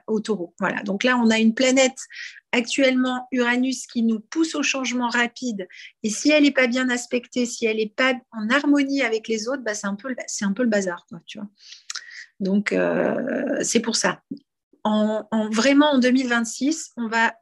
[0.06, 0.54] au taureau.
[0.60, 0.82] Voilà.
[0.82, 1.98] Donc là, on a une planète
[2.52, 5.66] actuellement Uranus qui nous pousse au changement rapide,
[6.02, 9.48] et si elle n'est pas bien aspectée, si elle n'est pas en harmonie avec les
[9.48, 11.04] autres, bah, c'est un, peu, le bazar.
[12.40, 14.20] Donc, euh, c'est pour ça.
[14.84, 17.32] En, vraiment en 2026, on va,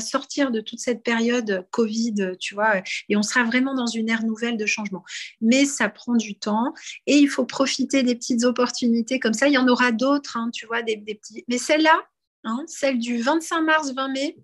[0.00, 4.24] sortir de toute cette période Covid, tu vois, et on sera vraiment dans une ère
[4.24, 5.04] nouvelle de changement.
[5.40, 6.74] Mais ça prend du temps
[7.06, 9.46] et il faut profiter des petites opportunités comme ça.
[9.46, 11.44] Il y en aura d'autres, hein, tu vois, des, des petits.
[11.46, 12.00] Mais celle-là,
[12.44, 14.36] Hein, celle du 25 mars 20 mai,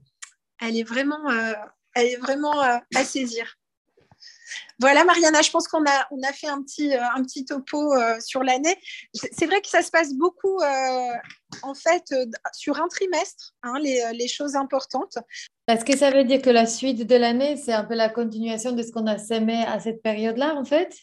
[0.61, 1.53] elle est vraiment, euh,
[1.95, 3.58] elle est vraiment euh, à saisir.
[4.79, 7.95] Voilà, Mariana, je pense qu'on a, on a fait un petit, euh, un petit topo
[8.21, 8.77] sur l'année.
[9.13, 10.59] C'est vrai que ça se passe beaucoup,
[11.63, 12.15] en fait,
[12.53, 15.19] sur un trimestre, hein, les, les, choses importantes.
[15.67, 18.73] Est-ce que ça veut dire que la suite de l'année, c'est un peu la continuation
[18.73, 20.95] de ce qu'on a sémé à cette période-là, en fait?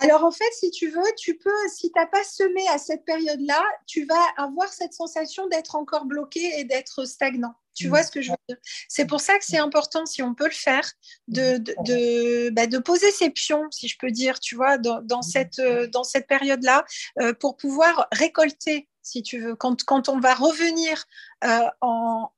[0.00, 3.04] Alors en fait, si tu veux, tu peux, si tu n'as pas semé à cette
[3.04, 7.54] période-là, tu vas avoir cette sensation d'être encore bloqué et d'être stagnant.
[7.74, 8.04] Tu vois mm.
[8.04, 8.56] ce que je veux dire?
[8.88, 10.90] C'est pour ça que c'est important, si on peut le faire,
[11.28, 15.20] de, de, de, bah, poser ses pions, si je peux dire, tu vois, dans, dans
[15.20, 15.22] mm.
[15.22, 16.84] cette, euh, dans cette période-là,
[17.20, 19.54] euh, pour pouvoir récolter si tu veux.
[19.54, 21.04] Quand, quand on va revenir
[21.44, 22.30] euh, en,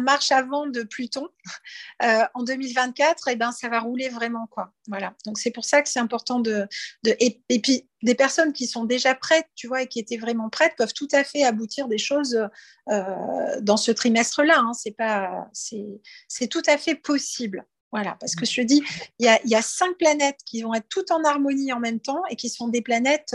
[0.00, 1.28] marche avant de Pluton
[2.02, 4.46] euh, en 2024, et eh ben, ça va rouler vraiment.
[4.46, 4.72] Quoi.
[4.86, 5.14] Voilà.
[5.26, 6.68] Donc, c'est pour ça que c'est important de.
[7.04, 10.74] et, puis, des personnes qui sont déjà prêtes, tu vois, et qui étaient vraiment prêtes,
[10.76, 12.48] peuvent tout à fait aboutir des choses
[12.88, 14.58] euh, dans ce trimestre-là.
[14.58, 14.72] Hein.
[14.72, 17.66] C'est, pas, c'est, tout à fait possible.
[17.90, 18.82] Voilà, parce que je dis,
[19.18, 22.36] il y a, cinq planètes qui vont être toutes en harmonie en même temps et
[22.36, 23.34] qui sont des planètes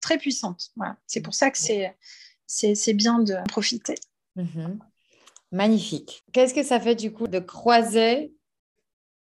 [0.00, 0.70] très puissante.
[0.76, 0.96] Voilà.
[1.06, 1.96] C'est pour ça que c'est,
[2.46, 3.94] c'est, bien de profiter.
[4.36, 4.78] Mhm.
[5.50, 6.24] Magnifique.
[6.32, 8.32] Qu'est-ce que ça fait du coup de croiser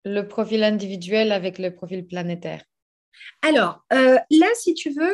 [0.05, 2.63] le profil individuel avec le profil planétaire?
[3.41, 5.13] Alors, euh, là, si tu veux,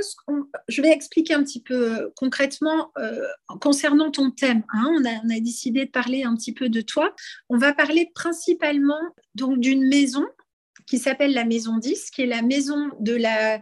[0.67, 3.25] je vais expliquer un petit peu concrètement euh,
[3.61, 4.63] concernant ton thème.
[4.73, 4.87] Hein.
[4.89, 7.13] on, a, on, a, décidé de parler un petit peu de toi.
[7.49, 8.99] On va parler principalement
[9.35, 10.25] donc d'une maison
[10.87, 13.61] qui s'appelle la Maison 10, qui est la maison de la,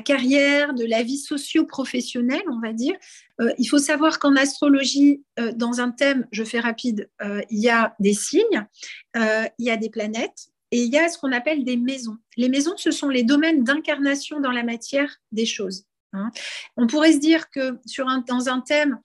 [0.00, 2.94] carrière, de la vie socio-professionnelle, on va dire.
[3.40, 7.60] Euh, il faut savoir qu'en astrologie, euh, dans un thème, je fais rapide, euh, il
[7.60, 8.66] y a des signes,
[9.14, 12.16] il y a des planètes, et il y a ce qu'on appelle des maisons.
[12.36, 15.84] Les maisons, ce sont les domaines d'incarnation dans la matière des choses.
[16.12, 16.30] Hein.
[16.76, 17.78] On pourrait se dire que
[18.26, 18.98] dans un thème,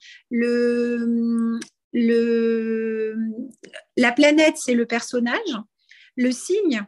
[3.96, 5.56] la planète, c'est le personnage,
[6.16, 6.84] le signe,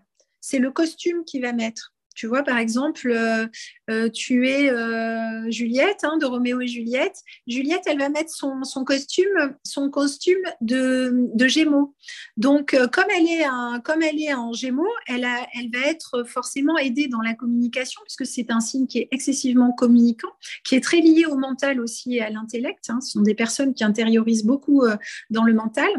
[0.46, 1.93] c'est le costume qu'il va mettre.
[2.14, 3.46] Tu vois, par exemple, euh,
[3.90, 7.16] euh, tu es euh, Juliette hein, de Roméo et Juliette.
[7.48, 11.94] Juliette, elle va mettre son, costume, son costume de, Gémeaux.
[12.36, 13.44] Donc, comme elle est
[13.84, 18.26] comme elle est en Gémeaux, elle, elle va être forcément aidée dans la communication puisque
[18.26, 20.32] c'est un signe qui est excessivement communicant,
[20.64, 22.88] qui est très lié au mental aussi et à l'intellect.
[22.88, 23.00] Hein.
[23.00, 24.84] Ce sont des personnes qui intériorisent beaucoup
[25.30, 25.90] dans le mental.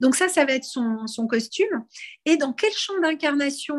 [0.00, 1.84] Donc ça, ça va être son, son costume.
[2.26, 3.76] Et dans quel champ d'incarnation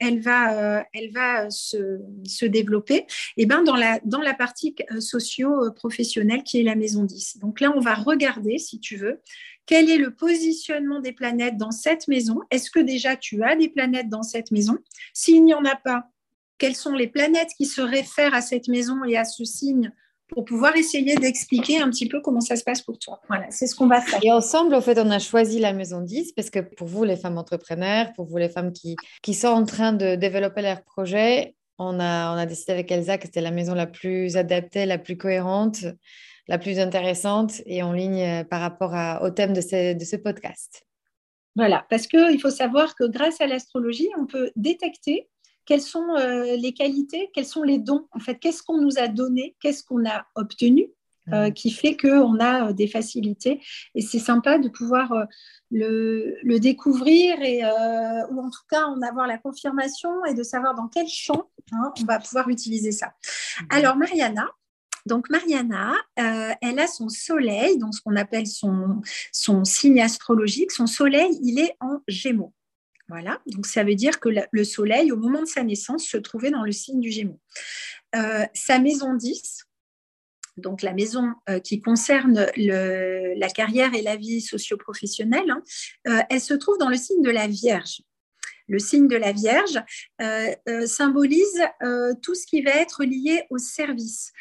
[0.00, 6.42] elle va, elle va se, développer eh ben dans, la, dans la partie euh, socio-professionnelle
[6.42, 7.38] qui est la maison 10.
[7.38, 9.20] Donc là, on va regarder, si tu veux,
[9.66, 12.40] quel est le positionnement des planètes dans cette maison.
[12.50, 14.78] Est-ce que déjà tu as des planètes dans cette maison?
[15.14, 16.10] S'il n'y en a pas,
[16.58, 19.92] quelles sont les planètes qui se réfèrent à cette maison et à ce signe
[20.28, 23.20] pour pouvoir essayer d'expliquer un petit peu comment ça se passe pour toi.
[23.28, 24.20] Voilà, c'est ce qu'on va faire.
[24.22, 27.16] Et ensemble, au fait, on a choisi la Maison 10 parce que pour vous, les
[27.16, 31.54] femmes entrepreneurs, pour vous, les femmes qui, qui sont en train de développer leur projet,
[31.78, 34.98] on a, on a décidé avec Elsa que c'était la maison la plus adaptée, la
[34.98, 35.84] plus cohérente,
[36.48, 40.16] la plus intéressante et en ligne euh, par rapport au thème de ce, de ce
[40.16, 40.84] podcast.
[41.56, 45.28] Voilà, parce qu'il faut savoir que grâce à l'astrologie, on peut détecter
[45.66, 49.08] quelles sont euh, les qualités, quels sont les dons, en fait, qu'est-ce qu'on nous a
[49.08, 50.90] donné, qu'est-ce qu'on a obtenu,
[51.32, 51.52] euh, mmh.
[51.54, 53.62] qui fait qu'on a euh, des facilités.
[53.94, 55.26] Et c'est sympa de pouvoir
[55.70, 57.62] le, découvrir et,
[58.30, 61.92] ou en tout cas en avoir la confirmation et de savoir dans quel champ hein,
[62.00, 63.06] on va pouvoir utiliser ça.
[63.06, 63.64] Mmh.
[63.70, 64.48] Alors, Mariana,
[65.06, 70.72] donc Mariana, elle a son soleil, donc ce qu'on appelle son, son signe astrologique.
[70.72, 72.54] Son soleil, il est en gémeaux.
[73.14, 76.50] Voilà, donc ça veut dire que le Soleil, au moment de sa naissance, se trouvait
[76.50, 77.38] dans le signe du Gémeaux.
[78.16, 79.66] Euh, sa maison 10,
[80.56, 85.62] donc la maison euh, qui concerne la carrière et la vie socio-professionnelle, hein,
[86.08, 88.02] euh, elle se trouve dans le signe de la Vierge.
[88.66, 89.80] Le signe de la Vierge
[90.86, 91.62] symbolise
[92.20, 94.32] tout ce qui va être lié au service,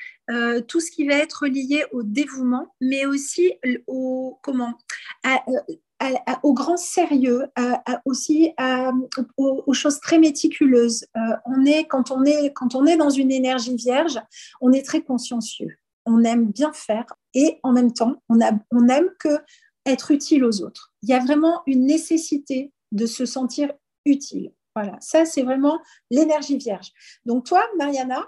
[0.68, 3.54] tout ce qui va être lié au dévouement, mais aussi
[3.86, 4.80] au comment
[6.44, 7.46] au grand sérieux,
[8.06, 8.54] aussi
[9.38, 11.06] aux, choses très méticuleuses.
[11.16, 14.20] Euh, on est, quand, on est, quand on est dans une énergie vierge,
[14.62, 15.78] on est très consciencieux.
[16.06, 18.52] On aime bien faire et en même temps, on, a,
[18.94, 19.40] aime que
[19.86, 20.94] être utile aux autres.
[21.02, 23.72] Il y a vraiment une nécessité de se sentir
[24.06, 24.52] utile.
[24.76, 25.80] Voilà, ça c'est vraiment
[26.10, 26.92] l'énergie vierge.
[27.26, 28.26] Donc toi, Mariana,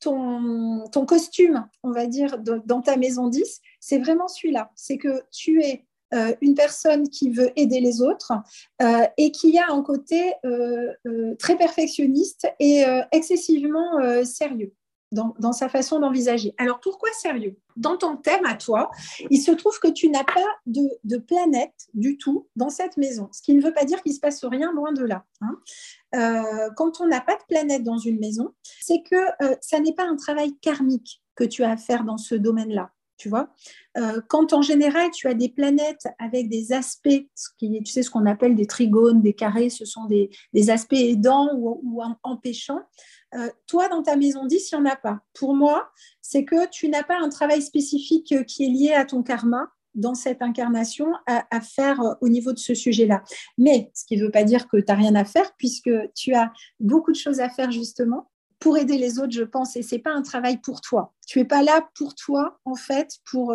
[0.00, 4.70] ton costume, on va dire, dans ta maison 10, c'est vraiment celui-là.
[4.76, 8.32] C'est que tu es euh, une personne qui veut aider les autres
[8.80, 10.94] euh, et qui a un côté euh,
[11.38, 14.74] très perfectionniste et excessivement sérieux.
[15.10, 16.54] Dans, sa façon d'envisager.
[16.58, 17.56] Alors pourquoi sérieux?
[17.76, 18.90] Dans ton thème à toi,
[19.30, 23.40] il se trouve que tu n'as pas de, planète du tout dans cette maison, ce
[23.40, 25.24] qui ne veut pas dire qu'il se passe rien loin de là.
[25.40, 26.70] Hein.
[26.76, 29.16] quand on n'a pas de planète dans une maison, c'est que
[29.62, 33.28] ça n'est pas un travail karmique que tu as à faire dans ce domaine-là tu
[33.28, 33.52] vois.
[33.98, 37.26] Euh, quand en général, tu as des planètes avec des aspects,
[37.58, 40.30] tu sais ce qu'on appelle des trigones, des carrés, ce sont des,
[40.70, 42.80] aspects aidants ou, empêchants,
[43.34, 45.20] euh, toi, dans ta maison 10, il n'y en a pas.
[45.34, 45.90] Pour moi,
[46.22, 49.68] c'est que tu n'as pas un travail spécifique euh, qui est lié à ton karma
[49.94, 53.24] dans cette incarnation à, faire au niveau de ce sujet-là.
[53.56, 56.34] Mais ce qui ne veut pas dire que tu n'as rien à faire, puisque tu
[56.34, 59.94] as beaucoup de choses à faire justement pour aider les autres, je pense, et ce
[59.94, 61.14] n'est pas un travail pour toi.
[61.26, 63.54] Tu n'es pas là pour toi, en fait, pour,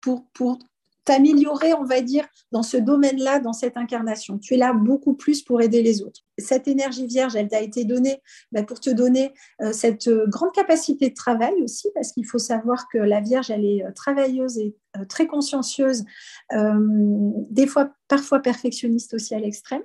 [0.00, 0.58] pour, pour
[1.06, 4.38] t'améliorer, on va dire, dans ce domaine-là, dans cette incarnation.
[4.38, 6.20] Tu es là beaucoup plus pour aider les autres.
[6.36, 9.32] Cette énergie vierge, elle t'a été donnée bah, pour te donner
[9.62, 13.50] euh, cette euh, grande capacité de travail aussi, parce qu'il faut savoir que la vierge,
[13.50, 14.74] elle est euh, travailleuse et
[15.10, 16.06] très consciencieuse,
[16.50, 19.82] des fois, parfois perfectionniste aussi à l'extrême.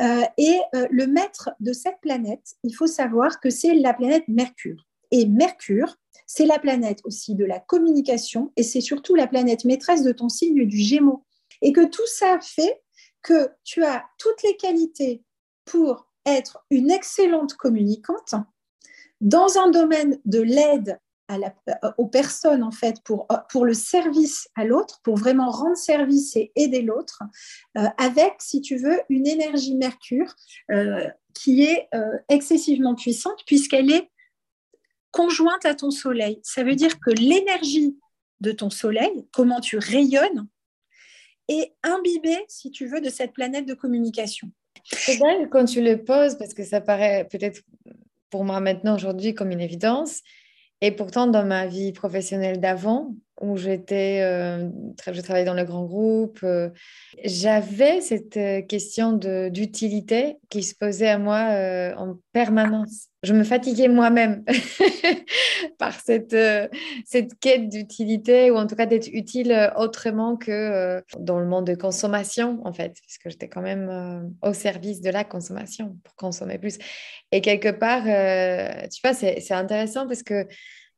[0.00, 4.86] Et le maître de cette planète, il faut savoir que c'est la planète Mercure.
[5.10, 10.02] Et Mercure, c'est la planète aussi de la communication et c'est surtout la planète maîtresse
[10.02, 11.24] de ton signe du Gémeaux.
[11.60, 12.82] Et que tout ça fait
[13.20, 15.22] que tu as toutes les qualités
[15.64, 18.34] pour être une excellente communicante
[19.20, 20.98] dans un domaine de l'aide
[21.98, 26.52] aux personnes en fait pour, pour le service à l'autre, pour vraiment rendre service et
[26.56, 27.22] aider l'autre,
[27.78, 30.34] euh, avec, si tu veux, une énergie Mercure
[30.70, 34.10] euh, qui est euh, excessivement puissante puisqu'elle est
[35.10, 36.40] conjointe à ton soleil.
[36.42, 37.96] Ça veut dire que l'énergie
[38.40, 40.48] de ton soleil, comment tu rayonnes,
[41.48, 44.50] est imbibée, si tu veux, de cette planète de communication.
[44.84, 47.60] C'est dingue quand tu le poses, parce que ça paraît peut-être
[48.30, 50.22] pour moi maintenant, aujourd'hui, comme une évidence.
[50.82, 54.68] Et pourtant, dans ma vie professionnelle d'avant, où j'étais, euh,
[55.10, 56.70] je travaillais dans le grand groupe, euh,
[57.24, 61.48] j'avais cette euh, question d'utilité qui se posait à moi
[61.96, 63.08] en permanence.
[63.22, 64.44] Je me fatiguais moi-même
[65.78, 66.36] par cette,
[67.06, 71.74] cette quête d'utilité, ou en tout cas d'être utile autrement que dans le monde de
[71.74, 76.78] consommation, en fait, puisque j'étais quand même au service de la consommation pour consommer plus.
[77.30, 80.46] Et quelque part, tu vois, c'est intéressant parce que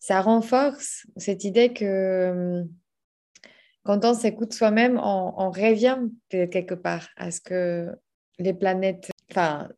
[0.05, 2.63] ça renforce cette idée que
[3.85, 5.97] quand on s'écoute soi-même, on, revient
[6.29, 7.89] quelque part à ce que
[8.39, 9.09] les planètes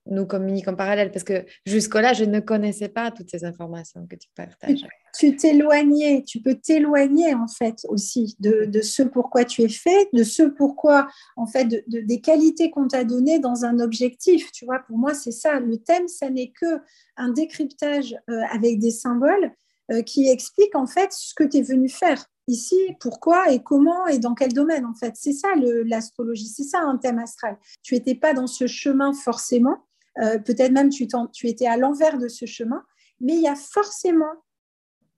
[0.07, 1.12] nous communiquent en parallèle.
[1.12, 4.85] Parce que jusque-là, je ne connaissais pas toutes ces informations que tu partages.
[5.17, 10.09] Tu t'éloignais, tu peux t'éloigner en fait aussi de, de, ce pourquoi tu es fait,
[10.12, 14.51] de ce pourquoi, en fait, de, des qualités qu'on t'a données dans un objectif.
[14.51, 15.61] Tu vois, pour moi, c'est ça.
[15.61, 16.81] Le thème, ça n'est que
[17.17, 19.53] un décryptage euh, avec des symboles
[19.92, 24.07] euh, qui explique en fait ce que tu es venu faire ici, pourquoi et comment
[24.07, 25.14] et dans quel domaine en fait.
[25.16, 27.57] C'est ça l'astrologie, c'est ça un thème astral.
[27.83, 29.87] Tu n'étais pas dans ce chemin forcément,
[30.18, 32.85] euh, peut-être même tu, tu étais à l'envers de ce chemin,
[33.20, 34.33] mais il y a forcément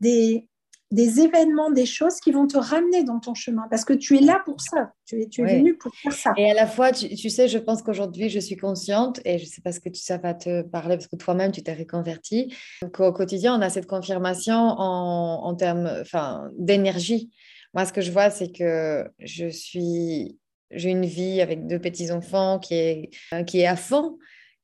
[0.01, 0.49] des,
[0.91, 4.21] des événements, des choses qui vont te ramener dans ton chemin parce que tu es
[4.21, 4.93] là pour ça.
[5.05, 6.33] Tu es, tu es venu pour faire ça.
[6.37, 9.49] Et à la fois, tu, sais, je pense qu'aujourd'hui, je suis consciente et je ne
[9.49, 12.55] sais pas ce que tu, ça va te parler parce que toi-même, tu t'es reconverti.
[12.99, 17.31] Au quotidien, on a cette confirmation en, en termes enfin, d'énergie.
[17.75, 20.39] Moi, ce que je vois, c'est que je suis,
[20.71, 23.11] j'ai une vie avec deux petits-enfants qui est,
[23.47, 24.19] qui est à fond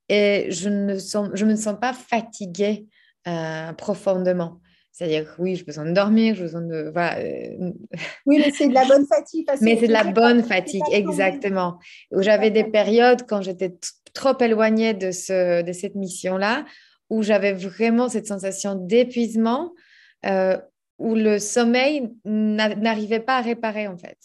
[0.09, 2.87] et je ne sens, je me sens pas fatiguée
[3.27, 4.61] euh, profondément.
[4.95, 6.93] C'est-à-dire que oui, j'ai besoin de dormir, j'ai besoin de.
[6.97, 7.73] Euh,
[8.27, 9.45] oui, mais c'est de la bonne fatigue.
[9.61, 11.81] mais c'est de la bonne fatigue, exactement.
[12.13, 13.75] Où j'avais des périodes quand j'étais
[14.13, 16.65] trop éloignée de, ce, de cette mission-là,
[17.11, 19.73] où j'avais vraiment cette sensation d'épuisement,
[20.27, 20.57] euh,
[21.01, 24.19] où le sommeil n'arrivait pas à réparer, en fait.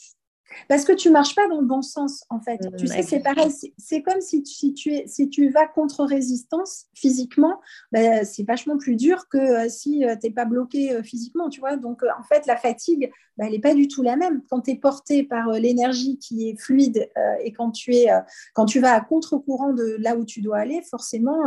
[0.68, 2.60] Parce que tu marches pas dans le bon sens, en fait.
[2.78, 3.52] tu sais, c'est pareil.
[3.78, 7.60] C'est comme si, si, tu es, si tu vas contre résistance physiquement,
[7.92, 11.50] ben, c'est vachement plus dur que euh, si euh, tu n'es pas bloqué euh, physiquement,
[11.50, 11.78] tu vois.
[11.78, 14.42] Donc, en fait, la fatigue, ben, elle n'est pas du tout la même.
[14.50, 17.10] Quand tu es porté par l'énergie qui est fluide
[17.44, 18.08] et quand tu, es,
[18.54, 21.40] quand tu vas à contre-courant de là où tu dois aller, forcément,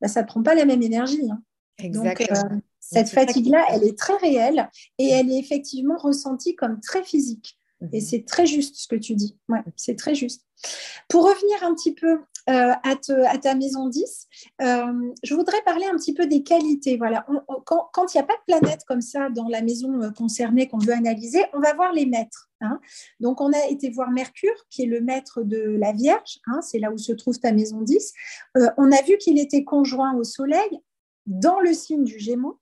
[0.00, 1.28] ben, ça ne prend pas la même énergie.
[1.30, 1.42] Hein.
[1.78, 2.60] Exactement.
[2.78, 7.58] cette fatigue-là, elle est très réelle et elle est effectivement ressentie comme très physique.
[7.92, 8.06] Et mhm.
[8.06, 9.38] c'est très juste ce que tu dis.
[9.48, 10.44] Ouais, c'est très juste.
[11.08, 12.20] Pour revenir un petit peu
[12.50, 14.28] euh, à, ta maison 10,
[14.62, 16.96] euh, je voudrais parler un petit peu des qualités.
[16.96, 17.26] Voilà.
[17.64, 20.78] quand il n'y a pas de planète comme ça dans la maison euh, concernée qu'on
[20.78, 22.50] veut analyser, on va voir les maîtres.
[22.60, 22.80] Hein.
[23.20, 26.38] Donc, on a été voir Mercure, qui est le maître de la Vierge.
[26.46, 28.12] Hein, c'est là où se trouve ta maison 10.
[28.76, 30.80] on a vu qu'il était conjoint au Soleil
[31.26, 32.60] dans le signe du Gémeaux.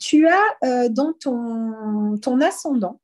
[0.00, 3.00] Tu as dans ton, ton ascendant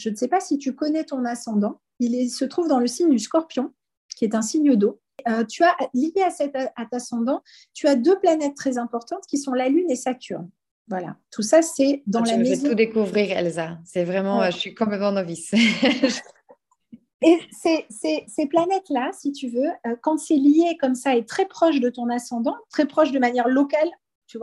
[0.00, 1.80] je ne sais pas si tu connais ton ascendant.
[1.98, 3.72] Il se trouve dans le signe du scorpion,
[4.16, 5.00] qui est un signe d'eau.
[5.28, 6.56] Euh, tu as lié à cet
[6.92, 7.42] ascendant,
[7.74, 10.48] tu as deux planètes très importantes qui sont la Lune et Saturne.
[10.88, 12.54] Voilà, tout ça c'est dans la maison.
[12.54, 13.78] Je vais tout découvrir, Elsa.
[13.84, 15.52] C'est vraiment, je suis complètement novice.
[17.22, 17.86] et ces,
[18.26, 21.90] ces, planètes-là, si tu veux, euh, quand c'est lié comme ça et très proche de
[21.90, 23.90] ton ascendant, très proche de manière locale,
[24.30, 24.38] Tu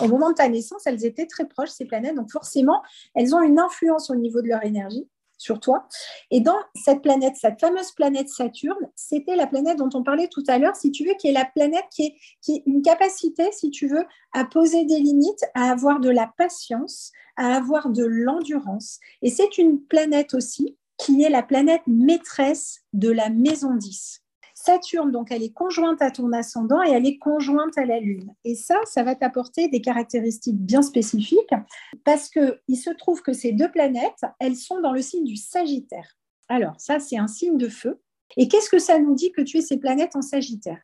[0.00, 2.14] au moment de ta naissance, elles étaient très proches, ces planètes.
[2.14, 2.82] Donc forcément,
[3.14, 5.86] elles ont une influence au niveau de leur énergie sur toi.
[6.30, 10.44] Et dans cette planète, cette fameuse planète Saturne, c'était la planète dont on parlait tout
[10.48, 13.50] à l'heure, si tu veux, qui est la planète qui est, qui est une capacité,
[13.52, 18.04] si tu veux, à poser des limites, à avoir de la patience, à avoir de
[18.04, 19.00] l'endurance.
[19.22, 24.23] Et c'est une planète aussi qui est la planète maîtresse de la maison 10.
[24.64, 28.34] Saturne, donc, elle est conjointe à ton ascendant et elle est conjointe à la Lune.
[28.44, 31.54] Et ça, ça va t'apporter des caractéristiques bien spécifiques
[32.02, 36.16] parce qu'il se trouve que ces deux planètes, elles sont dans le signe du Sagittaire.
[36.48, 38.00] Alors, ça, c'est un signe de feu.
[38.38, 40.80] Et qu'est-ce que ça nous dit que tu es ces planètes en Sagittaire?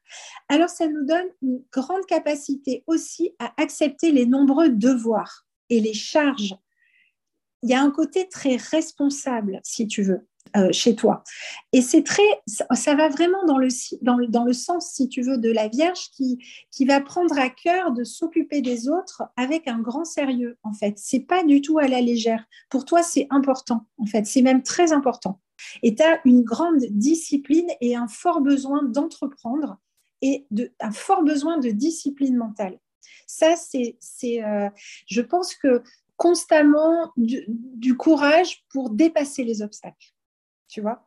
[0.48, 5.94] Alors, ça nous donne une grande capacité aussi à accepter les nombreux devoirs et les
[5.94, 6.54] charges.
[7.62, 10.28] Il y a un côté très responsable, si tu veux.
[10.56, 11.22] Euh, chez toi.
[11.72, 13.68] Et c'est très, ça, va vraiment dans le,
[14.02, 17.38] dans, le, dans le sens, si tu veux, de la Vierge qui, qui va prendre
[17.38, 20.94] à cœur de s'occuper des autres avec un grand sérieux, en fait.
[20.96, 22.44] C'est pas du tout à la légère.
[22.68, 24.26] Pour toi, c'est important, en fait.
[24.26, 25.40] C'est même très important.
[25.84, 29.78] Et tu as une grande discipline et un fort besoin d'entreprendre
[30.20, 32.80] et de, un fort besoin de discipline mentale.
[33.28, 33.94] Ça, c'est,
[34.42, 34.68] euh,
[35.06, 35.82] je pense que
[36.16, 40.12] constamment du, courage pour dépasser les obstacles
[40.70, 41.06] tu vois.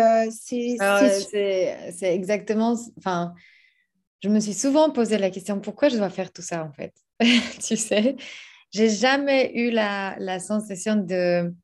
[0.00, 2.76] Euh, c'est c'est exactement.
[2.98, 3.34] Enfin,
[4.22, 6.94] je me suis souvent posé la question pourquoi je dois faire tout ça en fait?
[7.66, 8.16] tu sais,
[8.72, 11.54] j'ai jamais eu la, la, sensation de,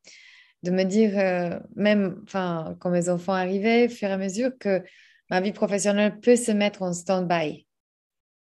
[0.63, 4.51] de me dire, euh, même enfin, quand mes enfants arrivaient, au fur et à mesure
[4.59, 4.83] que
[5.29, 7.67] ma vie professionnelle peut se mettre en stand-by.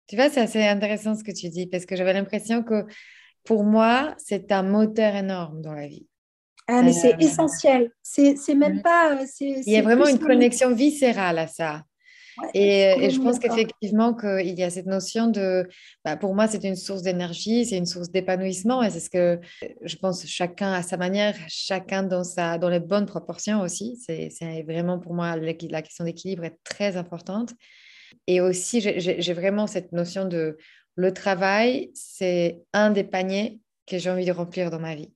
[0.08, 2.86] Tu vois, c'est assez intéressant ce que tu dis parce que j'avais l'impression que
[3.44, 6.08] pour moi, c'est un moteur énorme dans la vie.
[6.68, 7.92] Ah, mais c'est euh, essentiel.
[8.02, 9.16] C'est même pas.
[9.16, 11.84] Euh, il y a vraiment une connexion viscérale à ça.
[12.54, 15.68] et, je pense qu'effectivement, qu'il y a cette notion de.
[16.06, 18.82] Bah, pour moi, c'est une source d'énergie, c'est une source d'épanouissement.
[18.82, 19.40] Et c'est ce que
[19.82, 24.00] je pense chacun à sa manière, chacun dans, sa, dans les bonnes proportions aussi.
[24.06, 27.54] C'est vraiment pour moi la question d'équilibre est très importante.
[28.28, 30.58] Et aussi, j'ai vraiment cette notion de
[30.96, 35.12] le travail, c'est un des paniers que j'ai envie de remplir dans ma vie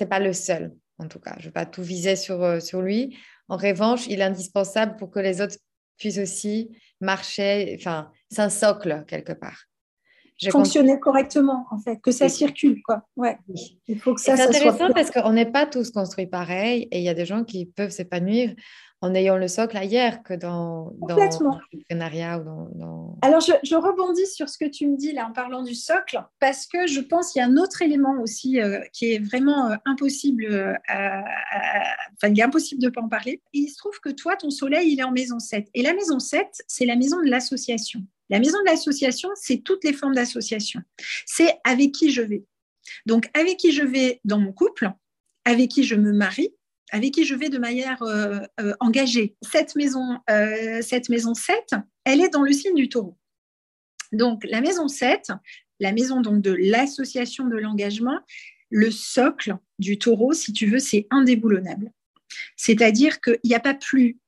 [0.00, 1.34] c'est pas le seul, en tout cas.
[1.36, 3.18] Je ne vais pas tout viser sur, euh, sur lui.
[3.50, 5.56] En revanche, il est indispensable pour que les autres
[5.98, 6.70] puissent aussi
[7.02, 9.64] marcher, enfin, c'est un socle quelque part.
[10.50, 13.06] Fonctionner correctement, en fait, que ça circule, quoi.
[13.14, 13.36] Ouais.
[13.88, 17.04] Il faut que ça, C'est intéressant parce qu'on n'est pas tous construits pareil et il
[17.04, 18.54] y a des gens qui peuvent s'épanouir
[19.02, 22.44] en ayant le socle ailleurs que dans, dans l'entrepreneuriat ou
[22.78, 26.22] dans, Alors, je, rebondis sur ce que tu me dis là en parlant du socle,
[26.38, 29.70] parce que je pense qu'il y a un autre élément aussi euh, qui est vraiment
[29.70, 33.42] euh, impossible, euh, enfin, il est impossible de ne pas en parler.
[33.54, 35.68] il se trouve que toi, ton soleil, il est en maison 7.
[35.72, 38.00] Et la maison 7, c'est la maison de l'association.
[38.28, 40.80] La maison de l'association, c'est toutes les formes d'association.
[41.24, 42.44] C'est avec qui je vais.
[43.06, 44.90] Donc, avec qui je vais dans mon couple,
[45.46, 46.54] avec qui je me marie,
[46.90, 49.36] avec qui je vais de manière euh, euh, engagée.
[49.42, 51.74] Cette maison, euh, cette maison 7,
[52.04, 53.16] elle est dans le signe du taureau.
[54.12, 55.32] Donc, la maison 7,
[55.78, 58.18] la maison donc de l'association de l'engagement,
[58.70, 61.92] le socle du taureau, si tu veux, c'est indéboulonnable.
[62.56, 64.18] C'est-à-dire qu'il n'y a pas plus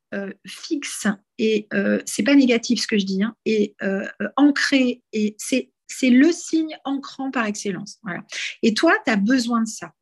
[0.46, 1.06] fixe,
[1.38, 1.68] et
[2.04, 3.74] c'est pas négatif ce que je dis, hein, et
[4.36, 8.00] ancré, et c'est le signe ancrant par excellence.
[8.62, 9.92] Et toi, tu as besoin de ça.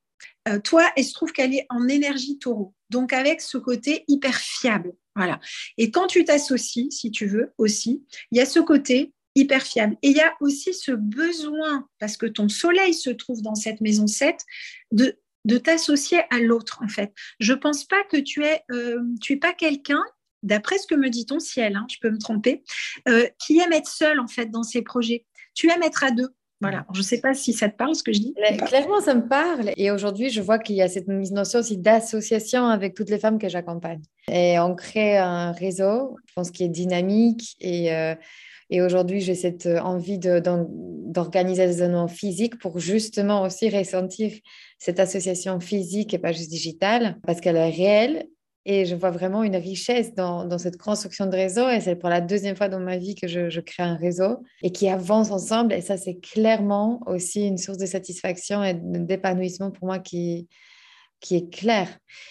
[0.48, 4.36] Euh, toi, elle se trouve qu'elle est en énergie taureau, donc avec ce côté hyper
[4.36, 4.92] fiable.
[5.16, 5.40] Voilà.
[5.76, 9.96] Et quand tu t'associes, si tu veux, aussi, il y a ce côté hyper fiable.
[10.02, 13.80] Et il y a aussi ce besoin, parce que ton soleil se trouve dans cette
[13.80, 14.38] maison 7,
[14.92, 15.16] de,
[15.58, 17.12] t'associer à l'autre, en fait.
[17.38, 20.02] Je ne pense pas que tu es, euh, tu es pas quelqu'un
[20.42, 22.62] d'après ce que me dit ton ciel, hein, je peux me tromper,
[23.08, 25.26] euh, qui aime être seul en fait dans ses projets.
[25.54, 26.30] Tu aimes être à deux.
[26.60, 28.34] Voilà, je ne sais pas si ça te parle ce que je dis.
[28.66, 29.70] Clairement, ça me parle.
[29.76, 33.38] Et aujourd'hui, je vois qu'il y a cette notion aussi d'association avec toutes les femmes
[33.38, 34.02] que j'accompagne.
[34.28, 37.56] Et on crée un réseau, je pense, qui est dynamique.
[37.60, 38.14] Et, euh,
[38.68, 44.30] et aujourd'hui, j'ai cette envie d'organiser des événements physiques pour justement aussi ressentir
[44.78, 48.26] cette association physique et pas juste digitale, parce qu'elle est réelle
[48.66, 51.68] et je vois vraiment une richesse dans, dans, cette construction de réseau.
[51.68, 54.42] Et c'est pour la deuxième fois dans ma vie que je, je, crée un réseau
[54.62, 55.72] et qui avance ensemble.
[55.72, 60.48] Et ça, c'est clairement aussi une source de satisfaction et d'épanouissement pour moi qui,
[61.20, 61.88] qui est clair.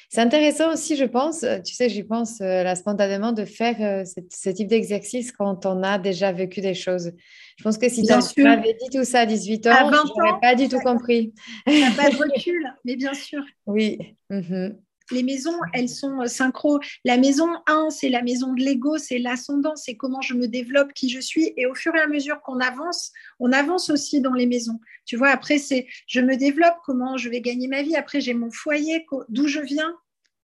[0.09, 4.03] C'est intéressant aussi, je pense, tu sais, j'y pense euh, là spontanément, de faire euh,
[4.29, 7.11] ce type d'exercice quand on a déjà vécu des choses.
[7.57, 10.55] Je pense que si tu m'avais dit tout ça à 18 ans, je n'aurais pas
[10.55, 11.33] du tout compris.
[11.65, 13.43] pas de recul, mais bien sûr.
[13.65, 14.15] Oui.
[14.29, 14.77] Mhm.
[15.11, 16.79] Les maisons, elles sont synchro.
[17.05, 20.93] La maison 1, c'est la maison de l'ego, c'est l'ascendant, c'est comment je me développe,
[20.93, 21.53] qui je suis.
[21.57, 24.79] Et au fur et à mesure qu'on avance, on avance aussi dans les maisons.
[25.05, 27.95] Tu vois, après, c'est je me développe, comment je vais gagner ma vie.
[27.95, 29.95] Après, j'ai mon foyer, d'où je viens,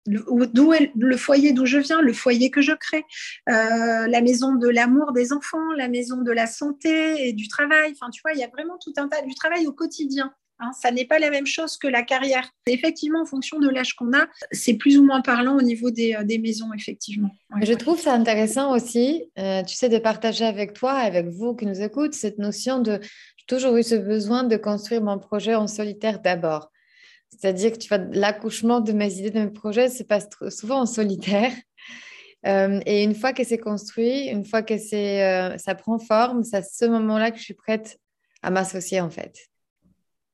[0.08, 3.04] d'où le foyer d'où je viens, le foyer que je crée,
[3.48, 7.92] euh, la maison de l'amour des enfants, la maison de la santé et du travail.
[7.92, 10.32] Enfin, tu vois, il y a vraiment tout un tas du travail au quotidien.
[10.60, 10.70] Hein.
[10.80, 12.50] ça n'est pas la même chose que la carrière.
[12.66, 16.14] Effectivement, en fonction de l'âge qu'on a, c'est plus ou moins parlant au niveau des,
[16.14, 17.30] euh, des maisons, effectivement.
[17.62, 21.66] je trouve ça intéressant aussi, euh, tu sais, de partager avec toi, avec vous qui
[21.66, 23.00] nous écoutez, cette notion de
[23.36, 26.70] j'ai toujours eu ce besoin de construire mon projet en solitaire d'abord.
[27.30, 30.86] C'est-à-dire que tu vois, l'accouchement de mes idées, de mes projets se passe souvent en
[30.86, 31.52] solitaire.
[32.46, 36.58] Euh, et une fois que c'est construit, une fois que c'est, ça prend forme, c'est
[36.58, 37.98] à ce moment-là que je suis prête
[38.42, 39.47] à m'associer en fait.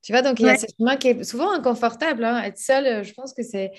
[0.05, 2.25] Tu vois, donc il y a ce chemin qui est souvent inconfortable.
[2.25, 2.43] Hein.
[2.43, 3.73] Être seule, je pense que c'est,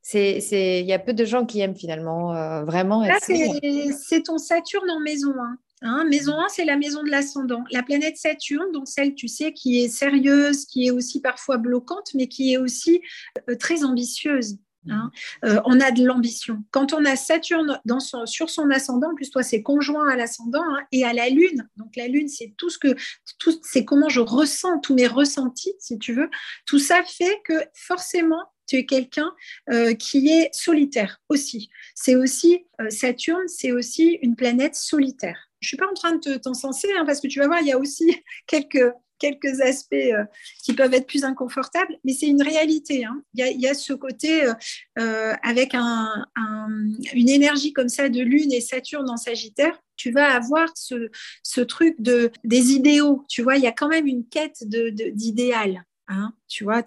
[0.00, 4.22] c'est, c'est, il y a peu de gens qui aiment finalement euh, vraiment être c'est,
[4.22, 5.32] ton Saturne en maison.
[5.36, 5.58] Hein.
[5.82, 7.64] Hein, maison 1, c'est la maison de l'ascendant.
[7.72, 12.14] La planète Saturne, donc celle, tu sais, qui est sérieuse, qui est aussi parfois bloquante,
[12.14, 13.02] mais qui est aussi
[13.50, 14.58] euh, très ambitieuse.
[14.88, 15.10] Hein.
[15.44, 16.62] Euh, on a de l'ambition.
[16.70, 20.62] Quand on a Saturne dans sur son ascendant, en plus toi c'est conjoint à l'ascendant
[20.62, 21.68] hein, et à la Lune.
[21.76, 22.94] Donc la Lune c'est tout ce que,
[23.38, 26.30] tout, c'est comment je ressens tous mes ressentis, si tu veux.
[26.66, 29.32] Tout ça fait que forcément tu es quelqu'un
[29.70, 31.70] euh, qui est solitaire aussi.
[31.94, 36.88] C'est aussi Saturne, c'est aussi une planète solitaire je suis pas en train de t'encenser,
[36.98, 38.92] hein, parce que tu vas voir, il y a aussi quelques,
[39.22, 40.24] quelques aspects euh,
[40.64, 43.04] qui peuvent être plus inconfortables, mais c'est une réalité.
[43.04, 43.22] Hein.
[43.34, 44.52] Il, y a, ce côté euh,
[44.98, 50.68] euh, avec une énergie comme ça de Lune et Saturne en Sagittaire, tu vas avoir
[50.74, 53.24] ce, truc de, des idéaux.
[53.28, 55.84] Tu vois, il y a quand même une quête d'idéal.
[56.08, 56.82] Hein, tu vois,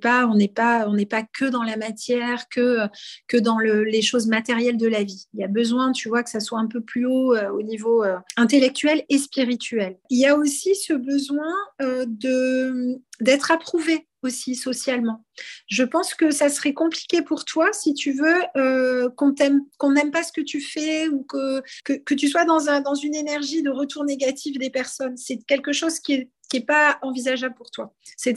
[0.00, 2.86] pas, on n'est pas, on pas que dans la matière, que,
[3.26, 5.26] que dans les choses matérielles de la vie.
[5.34, 7.62] Il y a besoin, tu vois, que ça soit un peu plus haut euh, au
[7.62, 9.98] niveau euh, intellectuel et spirituel.
[10.10, 15.24] Il y a aussi ce besoin euh, de d'être approuvé aussi socialement.
[15.68, 20.10] Je pense que ça serait compliqué pour toi si tu veux qu'on t'aime, qu'on n'aime
[20.10, 23.14] pas ce que tu fais ou que, que, que tu sois dans, un, dans une
[23.14, 25.16] énergie de retour négatif des personnes.
[25.16, 27.92] C'est quelque chose qui est qui n'est pas envisageable pour toi.
[28.16, 28.36] C'est,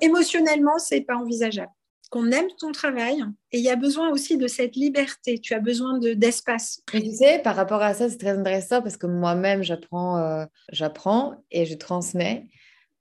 [0.00, 1.72] émotionnellement, c'est pas envisageable.
[2.10, 3.22] Qu'on aime ton travail
[3.52, 5.38] et il y a besoin aussi de cette liberté.
[5.38, 6.80] Tu as besoin de, d'espace.
[6.90, 11.44] Tu sais, par rapport à ça, c'est très intéressant parce que moi-même, j'apprends, euh, j'apprends
[11.50, 12.46] et je transmets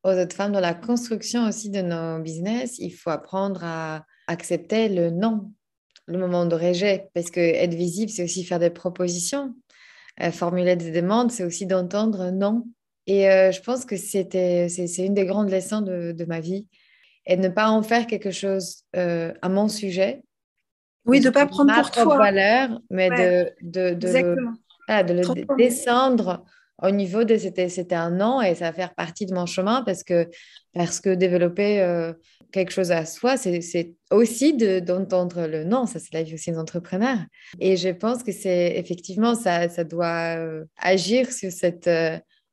[0.04, 2.78] aux autres femmes dans la construction aussi de nos business.
[2.80, 5.52] Il faut apprendre à accepter le non,
[6.06, 9.54] le moment de rejet, parce que être visible, c'est aussi faire des propositions.
[10.22, 12.66] Euh, formuler des demandes, c'est aussi d'entendre non
[13.08, 16.68] et euh, je pense que c'était, c'est, une des grandes leçons de, de, ma vie.
[17.26, 20.24] Et de ne pas en faire quelque chose euh, à mon sujet.
[21.06, 22.18] Oui, de ne pas prendre pour toi.
[22.18, 26.44] valeur, mais de, de, de, le, de le descendre
[26.82, 29.82] au niveau de c'était, c'était un non et ça va faire partie de mon chemin
[29.84, 30.30] parce que,
[30.74, 32.14] parce que développer euh,
[32.52, 35.86] quelque chose à soi, c'est, aussi d'entendre le non.
[35.86, 37.20] Ça, c'est la vie aussi des entrepreneurs.
[37.60, 40.38] Et je pense que c'est effectivement, ça, ça doit
[40.78, 41.90] agir sur cette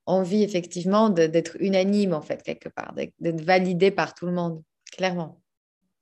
[0.07, 4.63] envie effectivement d'être unanime en fait quelque part, d'être validé par tout le monde,
[4.93, 5.41] clairement.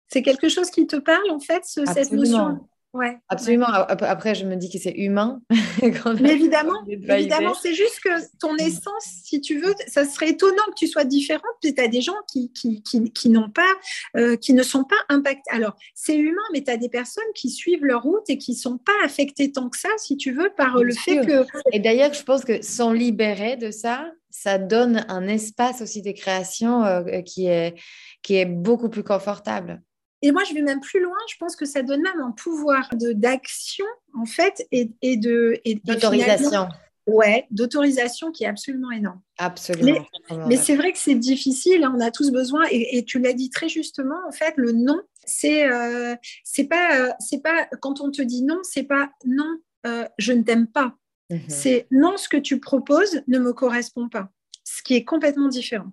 [0.09, 2.61] C'est quelque chose qui te parle en fait, cette notion
[2.95, 3.69] Ouais, Absolument.
[3.69, 5.41] Après, je me dis que c'est humain.
[6.21, 10.75] Mais évidemment, évidemment, c'est juste que ton essence, si tu veux, ça serait étonnant que
[10.77, 11.43] tu sois différente.
[11.63, 13.73] Tu as des gens qui, qui, qui, n'ont pas,
[14.19, 15.51] euh, qui ne sont pas impactés.
[15.51, 18.59] Alors, c'est humain, mais tu as des personnes qui suivent leur route et qui ne
[18.59, 21.47] sont pas affectées tant que ça, si tu veux, par le fait que.
[21.73, 26.13] Et d'ailleurs, je pense que sans libérer de ça, ça donne un espace aussi de
[26.13, 27.75] création euh, qui, est,
[28.23, 29.83] qui est beaucoup plus confortable.
[30.23, 31.17] Et moi, je vais même plus loin.
[31.29, 35.61] Je pense que ça donne même un pouvoir d'action, en fait, et, et de.
[35.85, 36.69] D'autorisation.
[37.07, 39.21] Ouais, d'autorisation qui est absolument énorme.
[39.39, 40.07] Absolument.
[40.47, 41.83] Mais, c'est vrai que c'est difficile.
[41.83, 42.63] Hein, on a tous besoin.
[42.71, 44.15] Et, tu l'as dit très justement.
[44.29, 46.15] En fait, le non, c'est euh,
[46.45, 50.33] c'est pas euh, c'est pas quand on te dit non, c'est pas non, euh, je
[50.33, 50.95] ne t'aime pas.
[51.31, 51.41] Mhm.
[51.49, 54.31] C'est non, ce que tu proposes ne me correspond pas.
[54.63, 55.91] Ce qui est complètement différent.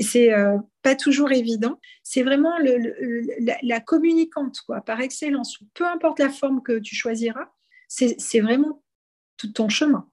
[0.00, 1.78] C'est euh, pas toujours évident.
[2.02, 2.52] C'est vraiment
[3.62, 5.58] la, communicante, quoi, par excellence.
[5.74, 7.48] Peu importe la forme que tu choisiras,
[7.88, 8.82] c'est vraiment
[9.36, 10.08] tout ton chemin.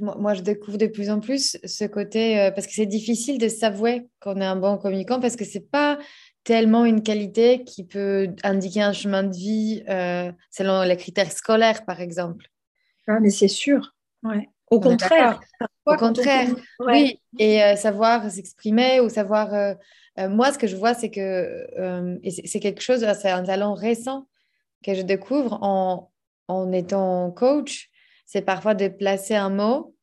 [0.00, 3.48] moi, je découvre de plus en plus ce côté, euh, parce que c'est difficile de
[3.48, 5.98] s'avouer qu'on est un bon communicant, parce que c'est pas
[6.42, 11.84] tellement une qualité qui peut indiquer un chemin de vie euh, selon les critères scolaires,
[11.84, 12.46] par exemple.
[13.08, 13.94] Ah, mais c'est sûr.
[14.22, 14.48] Ouais.
[14.70, 15.40] Au contraire.
[15.86, 16.48] Au contraire,
[16.80, 17.20] oui.
[17.38, 19.74] Et euh, savoir s'exprimer ou savoir euh,
[20.28, 21.66] moi, ce que je vois, c'est que
[22.24, 24.26] c'est quelque chose, c'est un talent récent
[24.82, 26.10] que je découvre en,
[26.48, 27.90] en étant coach.
[28.24, 29.94] C'est parfois de placer un mot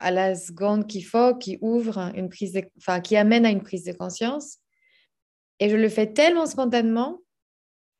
[0.00, 3.84] à la seconde qu'il faut, qui ouvre une prise enfin, qui amène à une prise
[3.84, 4.58] de conscience.
[5.60, 7.18] Et je le fais tellement spontanément.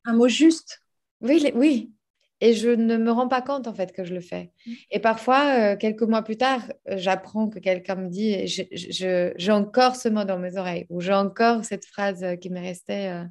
[0.04, 0.80] Un mot juste.
[1.20, 1.92] Oui, oui.
[2.40, 4.52] Et je ne me rends pas compte en fait que je le fais.
[4.66, 4.72] Mm.
[4.92, 10.08] Et parfois, euh, quelques mois plus tard, j'apprends que quelqu'un me dit, j'ai encore ce
[10.08, 13.10] mot dans mes oreilles, ou j'ai encore cette phrase qui me restait.
[13.12, 13.24] Euh,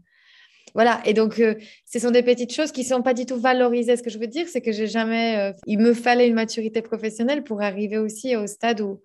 [0.78, 1.56] voilà, et donc euh,
[1.86, 3.98] ce sont des petites choses qui ne sont pas du tout valorisées.
[3.98, 5.38] Ce que je veux dire, c'est que j'ai jamais.
[5.40, 9.02] Euh, il me fallait une maturité professionnelle pour arriver aussi au stade où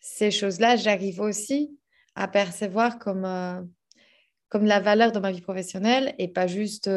[0.00, 1.70] ces choses-là, j'arrive aussi
[2.14, 3.60] à percevoir comme, euh,
[4.48, 6.90] comme la valeur dans ma vie professionnelle et pas juste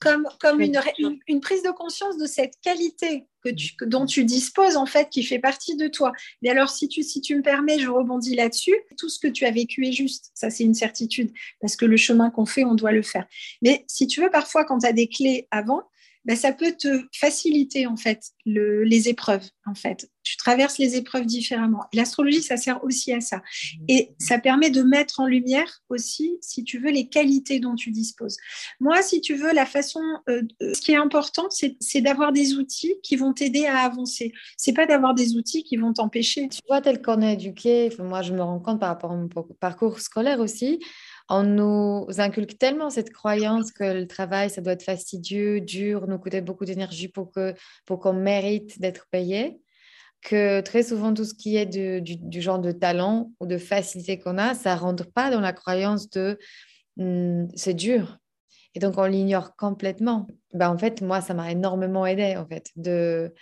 [0.00, 0.80] comme, comme une,
[1.28, 5.22] une, prise de conscience de cette qualité que tu, dont tu disposes, en fait, qui
[5.22, 6.12] fait partie de toi.
[6.42, 8.76] Mais alors, si tu, si tu me permets, je rebondis là-dessus.
[8.98, 10.30] Tout ce que tu as vécu est juste.
[10.34, 11.32] Ça, c'est une certitude.
[11.60, 13.26] Parce que le chemin qu'on fait, on doit le faire.
[13.62, 15.82] Mais si tu veux, parfois, quand tu as des clés avant,
[16.24, 20.10] ben, ça peut te faciliter en fait le, les épreuves en fait.
[20.30, 21.80] Tu traverses les épreuves différemment.
[21.92, 23.42] L'astrologie, ça sert aussi à ça.
[23.88, 27.90] Et ça permet de mettre en lumière aussi, si tu veux, les qualités dont tu
[27.90, 28.36] disposes.
[28.78, 32.94] Moi, si tu veux, la façon, euh, ce qui est important, c'est d'avoir des outils
[33.02, 34.32] qui vont t'aider à avancer.
[34.56, 36.48] C'est pas d'avoir des outils qui vont t'empêcher.
[36.48, 39.28] Tu vois, tel qu'on est éduqué, moi je me rends compte par rapport à mon
[39.58, 40.78] parcours scolaire aussi,
[41.28, 46.18] on nous inculque tellement cette croyance que le travail, ça doit être fastidieux, dur, nous
[46.18, 47.54] coûter beaucoup d'énergie pour qu'on
[47.86, 49.60] pour mérite d'être payé,
[50.22, 54.38] que très souvent, tout ce qui est du, genre de talent ou de facilité qu'on
[54.38, 56.38] a, ça ne rentre pas dans la croyance de
[56.96, 58.18] hmm, c'est dur.
[58.74, 60.26] Et donc, on l'ignore complètement.
[60.54, 63.34] Ben, en fait, moi, ça m'a énormément aidé, en fait, de,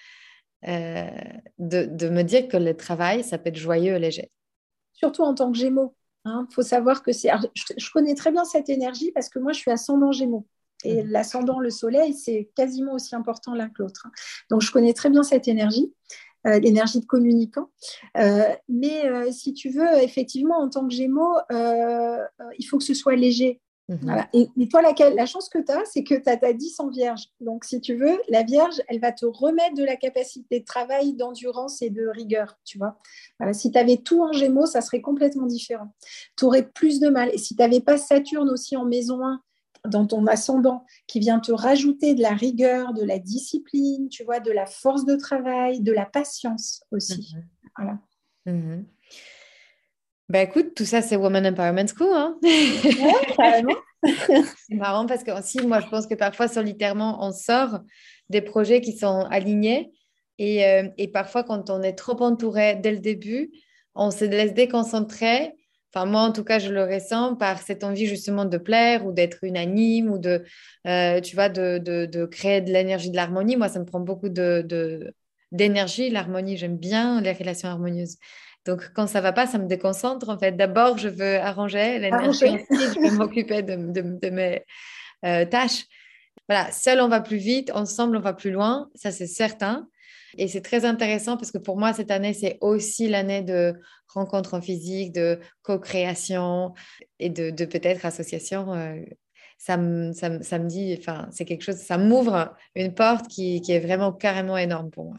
[0.67, 1.11] euh,
[1.59, 4.31] de, de me dire que le travail, ça peut être joyeux et léger.
[4.95, 5.95] Surtout en tant que Gémeaux.
[6.25, 7.31] Il hein, faut savoir que c'est.
[7.55, 10.47] Je, connais très bien cette énergie parce que moi, je suis ascendant Gémeaux.
[10.85, 11.11] Et mhm.
[11.11, 14.07] l'ascendant, le soleil, c'est quasiment aussi important l'un que l'autre.
[14.07, 14.11] Hein.
[14.51, 15.93] Donc, je connais très bien cette énergie,
[16.45, 17.71] l'énergie de communicant.
[18.17, 22.95] Euh, mais euh, si tu veux, effectivement, en tant que Gémeaux, il faut que ce
[22.95, 23.61] soit léger.
[23.89, 24.27] Mhm.
[24.35, 27.29] Et, toi, la chance que tu as, c'est que tu as ta 10 en vierge.
[27.41, 31.15] Donc, si tu veux, la vierge, elle va te remettre de la capacité de travail,
[31.15, 32.59] d'endurance et de rigueur.
[32.67, 32.99] Tu vois
[33.53, 35.95] Si tu avais tout en gémeaux, ça serait complètement différent.
[36.37, 37.31] Tu aurais plus de mal.
[37.33, 39.41] Et si tu n'avais pas Saturne aussi en maison 1
[39.89, 44.41] dans ton ascendant, qui vient te rajouter de la rigueur, de la discipline, tu vois,
[44.41, 47.35] de la force de travail, de la patience aussi.
[47.35, 47.45] Mhm.
[47.77, 47.99] Voilà.
[48.47, 48.87] Mhm.
[50.29, 52.13] Ben écoute, tout ça, c'est Women Empowerment School.
[52.13, 52.39] Hein
[54.03, 57.81] c'est marrant parce que aussi, moi, je pense que parfois, solitairement, on sort
[58.29, 59.91] des projets qui sont alignés.
[60.39, 63.51] Et, euh, et parfois, quand on est trop entouré dès le début,
[63.95, 65.55] on se laisse déconcentrer.
[65.95, 69.13] Enfin, moi, en tout cas, je le ressens par cette envie justement de plaire ou
[69.13, 70.45] d'être unanime ou de,
[70.87, 73.57] euh, tu vois, de, de, de, créer de l'énergie, de l'harmonie.
[73.57, 75.15] Moi, ça me prend beaucoup de,
[75.51, 76.59] d'énergie, l'harmonie.
[76.59, 78.17] J'aime bien les relations harmonieuses.
[78.67, 80.29] Donc, quand ça va pas, ça me déconcentre.
[80.29, 84.63] En fait, d'abord, je veux arranger l'énergie, je veux m'occuper de, mes
[85.25, 85.87] euh, tâches.
[86.51, 88.91] Voilà, seul, on va plus vite, ensemble, on va plus loin.
[88.95, 89.89] Ça, c'est certain.
[90.39, 93.75] Et c'est très intéressant parce que pour moi, cette année, c'est aussi l'année de
[94.07, 96.75] rencontres en physique, de co-création
[97.19, 98.73] et de, peut-être association.
[98.73, 99.01] Euh,
[99.59, 103.73] ça, me, ça, me dit, enfin, c'est quelque chose, ça m'ouvre une porte qui, qui
[103.73, 105.17] est vraiment carrément énorme pour moi.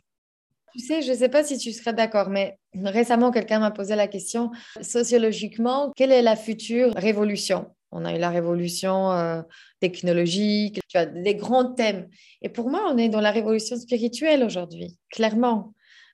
[0.71, 3.95] Tu sais, je ne sais pas si tu serais d'accord, mais récemment, quelqu'un m'a posé
[3.95, 4.51] la question,
[4.81, 7.75] sociologiquement, quelle est la future révolution?
[7.91, 9.41] On a eu la révolution euh,
[9.79, 12.07] technologique, tu as des grands thèmes.
[12.41, 15.73] Et pour moi, on est dans la révolution spirituelle aujourd'hui, clairement.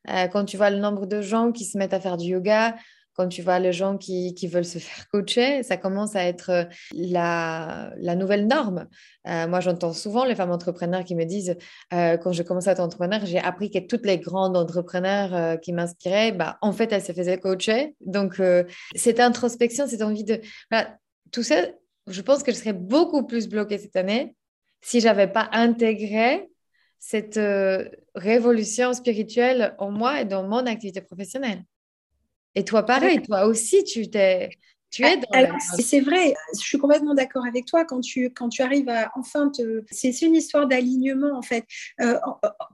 [0.09, 2.75] Euh, quand tu vois le nombre de gens qui se mettent à faire du yoga,
[3.17, 6.63] quand tu vois les gens qui, veulent se faire coacher, ça commence à être euh,
[6.93, 8.87] la, nouvelle norme.
[9.25, 11.57] Moi, j'entends souvent les femmes entrepreneurs qui me disent,
[11.89, 16.31] quand je commençais à être entrepreneur, j'ai appris que toutes les grandes entrepreneurs qui m'inspiraient,
[16.31, 17.95] bah, en fait, elles se faisaient coacher.
[18.01, 18.39] Donc,
[18.93, 20.39] cette introspection, cette envie de...
[21.31, 21.67] tout ça,
[22.07, 24.35] je pense que je serais beaucoup plus bloquée cette année
[24.81, 26.49] si j'avais pas intégré
[26.99, 27.39] cette
[28.15, 31.63] révolution spirituelle en moi et dans mon activité professionnelle.
[32.55, 34.49] Et toi, pareil, toi aussi, tu t'es.
[34.91, 37.83] Tu es dans c'est vrai, je suis complètement d'accord avec toi.
[37.83, 39.83] Quand tu, quand tu arrives à enfin te.
[39.91, 41.65] C'est une histoire d'alignement, en fait.
[42.01, 42.17] Euh,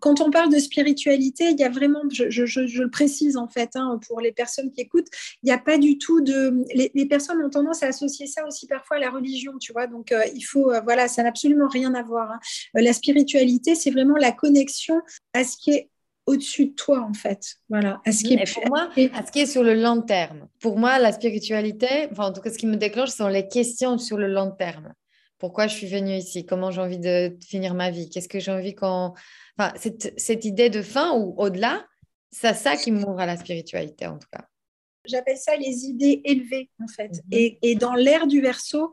[0.02, 3.48] quand on parle de spiritualité, il y a vraiment, je, je, je, le précise, en
[3.48, 5.08] fait, hein, pour les personnes qui écoutent,
[5.42, 6.64] il n'y a pas du tout de.
[6.76, 9.88] Les, les, personnes ont tendance à associer ça aussi parfois à la religion, tu vois.
[9.88, 10.72] Donc, euh, il faut.
[10.72, 12.32] Euh, voilà, ça n'a absolument rien à voir.
[12.32, 12.40] Hein.
[12.76, 15.02] la spiritualité, c'est vraiment la connexion
[15.34, 15.90] à ce qui est
[16.26, 17.56] au-dessus de toi, en fait.
[17.70, 18.02] Voilà.
[18.06, 20.48] À ce qui est, pour moi, à ce qui est sur le long terme.
[20.60, 23.98] Pour moi, la spiritualité, enfin, en tout cas, ce qui me déclenche, sont les questions
[23.98, 24.94] sur le long terme.
[25.40, 26.46] Pourquoi je suis venue ici?
[26.46, 28.10] Comment j'ai envie de finir ma vie?
[28.10, 29.16] Qu'est-ce que j'ai envie quand...
[29.58, 31.86] Enfin, cette, cette, idée de fin ou au-delà,
[32.30, 34.46] c'est ça qui m'ouvre à la spiritualité, en tout cas.
[35.06, 37.10] J'appelle ça les idées élevées, en fait.
[37.10, 37.22] Mhm.
[37.32, 38.92] et, et, dans l'ère du verso,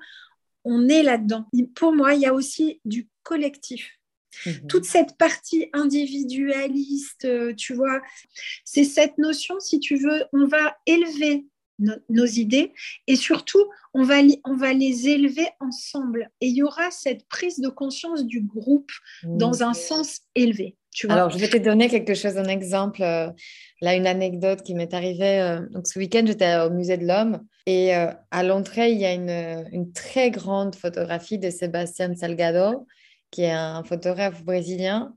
[0.64, 1.44] on est là-dedans.
[1.74, 3.97] Pour moi, il y a aussi du collectif.
[4.46, 4.66] Mhm.
[4.68, 8.00] Toute cette partie individualiste, euh, tu vois,
[8.64, 11.46] c'est cette notion, si tu veux, on va élever
[12.08, 12.72] nos idées
[13.06, 13.64] et surtout,
[13.94, 16.28] on va, on va les élever ensemble.
[16.40, 18.90] Et il y aura cette prise de conscience du groupe
[19.22, 20.76] dans un sens élevé.
[20.92, 23.00] Tu vois Alors, je vais te donner quelque chose, un exemple.
[23.04, 23.30] Euh,
[23.80, 25.40] là, une anecdote qui m'est arrivée.
[25.40, 29.12] Euh, donc, ce week-end, j'étais au Musée de l'Homme et à l'entrée, il y a
[29.12, 32.86] une, une, très grande photographie de Sébastien Salgado
[33.30, 35.14] qui est un photographe brésilien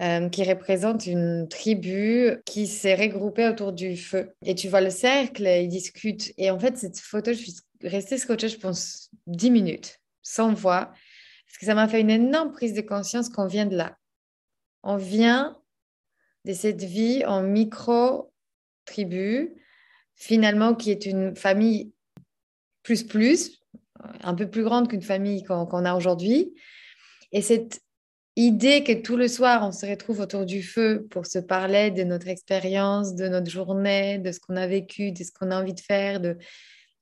[0.00, 4.32] euh, qui représente une tribu qui s'est regroupée autour du feu.
[4.44, 6.32] Et tu vois le cercle, ils discutent.
[6.38, 10.92] Et en fait, cette photo, je suis restée scotchée, je pense, 10 minutes, sans voix,
[11.46, 13.96] parce que ça m'a fait une énorme prise de conscience qu'on vient de là.
[14.84, 15.58] On vient
[16.44, 18.30] de cette vie en micro-tribu,
[20.14, 21.92] finalement, qui est une famille
[22.84, 23.60] plus plus,
[24.22, 26.54] un peu plus grande qu'une famille qu'on a aujourd'hui,
[27.32, 27.80] et cette
[28.36, 32.04] idée que tout le soir, on se retrouve autour du feu pour se parler de
[32.04, 35.74] notre expérience, de notre journée, de ce qu'on a vécu, de ce qu'on a envie
[35.74, 36.36] de faire, de...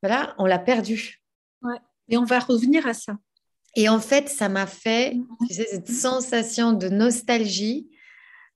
[0.03, 1.21] voilà, on l'a perdu.
[1.63, 1.77] Ouais.
[2.09, 3.19] Et on va revenir à ça.
[3.75, 5.15] Et en fait, ça m'a fait,
[5.47, 7.87] tu sais, cette sensation de nostalgie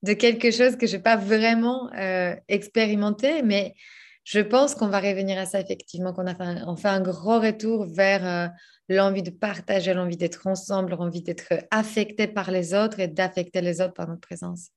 [0.01, 3.75] de quelque chose que je n'ai pas vraiment euh, expérimenté, mais
[4.23, 7.85] je pense qu'on va revenir à ça effectivement, qu'on a fait on un gros retour
[7.85, 8.47] vers euh,
[8.89, 13.81] l'envie de partager, l'envie d'être ensemble, l'envie d'être affecté par les autres et d'affecter les
[13.81, 14.69] autres par notre présence.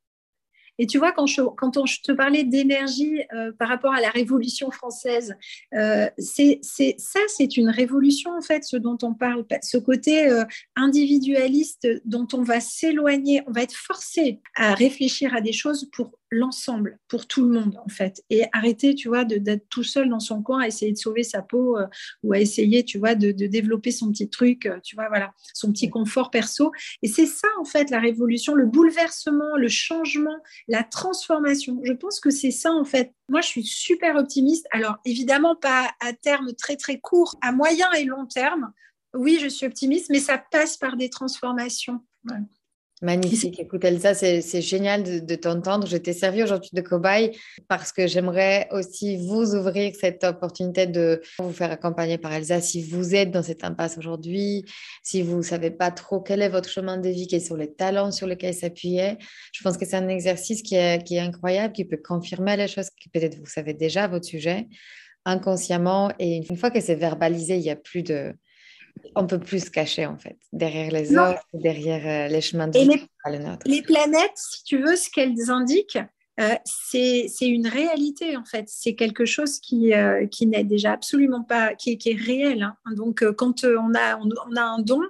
[0.79, 4.11] Et tu vois, quand je, quand on, te parlais d'énergie euh, par rapport à la
[4.11, 5.37] Révolution française,
[5.73, 6.59] euh, c'est,
[6.99, 10.29] ça, c'est une révolution, en fait, ce dont on parle, ce côté
[10.75, 16.19] individualiste dont on va s'éloigner, on va être forcé à réfléchir à des choses pour
[16.31, 18.23] l'ensemble, pour tout le monde, en fait.
[18.31, 21.43] Et arrêter, tu vois, d'être tout seul dans son coin à essayer de sauver sa
[21.43, 21.87] peau euh,
[22.23, 25.73] ou à essayer, tu vois, de, développer son petit truc, euh, tu vois, voilà, son
[25.73, 26.73] petit confort perso.
[27.03, 30.37] Et c'est ça, en fait, la révolution, le bouleversement, le changement,
[30.69, 31.81] la transformation.
[31.85, 33.13] Je pense que c'est ça, en fait.
[33.29, 34.67] Moi, je suis super optimiste.
[34.73, 38.73] Alors, évidemment, pas à terme très, très court, à moyen et long terme.
[39.15, 42.01] Oui, je suis optimiste, mais ça passe par des transformations.
[43.05, 43.61] Magnifique.
[43.61, 45.87] Écoute, Elsa, c'est génial de, t'entendre.
[45.87, 47.33] Je t'ai servi aujourd'hui de cobaye
[47.69, 52.83] parce que j'aimerais aussi vous ouvrir cette opportunité de vous faire accompagner par Elsa si
[52.83, 54.65] vous êtes dans cette impasse aujourd'hui,
[55.03, 57.75] si vous ne savez pas trop quel est votre chemin de vie, quels sont les
[57.75, 59.19] talents sur lesquels s'appuyer.
[59.53, 62.69] Je pense que c'est un exercice qui est, qui est incroyable, qui peut confirmer les
[62.69, 64.67] choses que peut-être vous savez déjà, votre sujet,
[65.27, 66.11] inconsciemment.
[66.19, 68.33] Et une fois que c'est verbalisé, il n'y a plus de
[69.15, 72.79] on peut plus se cacher en fait, derrière les autres, derrière euh, les chemins de
[72.79, 72.87] vie.
[72.87, 75.99] Les, les planètes, si tu veux, ce qu'elles indiquent,
[76.41, 78.65] euh, c'est une réalité en fait.
[78.69, 82.63] C'est quelque chose qui, euh, qui n'est déjà absolument pas, qui, qui est réel.
[82.63, 82.77] Hein.
[82.97, 85.01] Donc euh, quand on a, on, a un don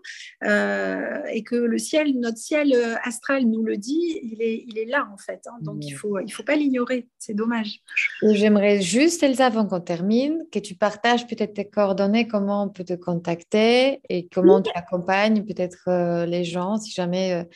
[0.42, 5.08] et que le ciel, notre ciel astral nous le dit, il est, il est là
[5.12, 5.40] en fait.
[5.46, 5.56] Hein.
[5.62, 7.08] Donc il faut, il faut pas l'ignorer.
[7.18, 7.80] C'est dommage.
[8.22, 12.84] J'aimerais juste, Elsa, avant qu'on termine, que tu partages peut-être tes coordonnées, comment on peut
[12.84, 17.46] te contacter et comment tu accompagnes peut-être les gens, si jamais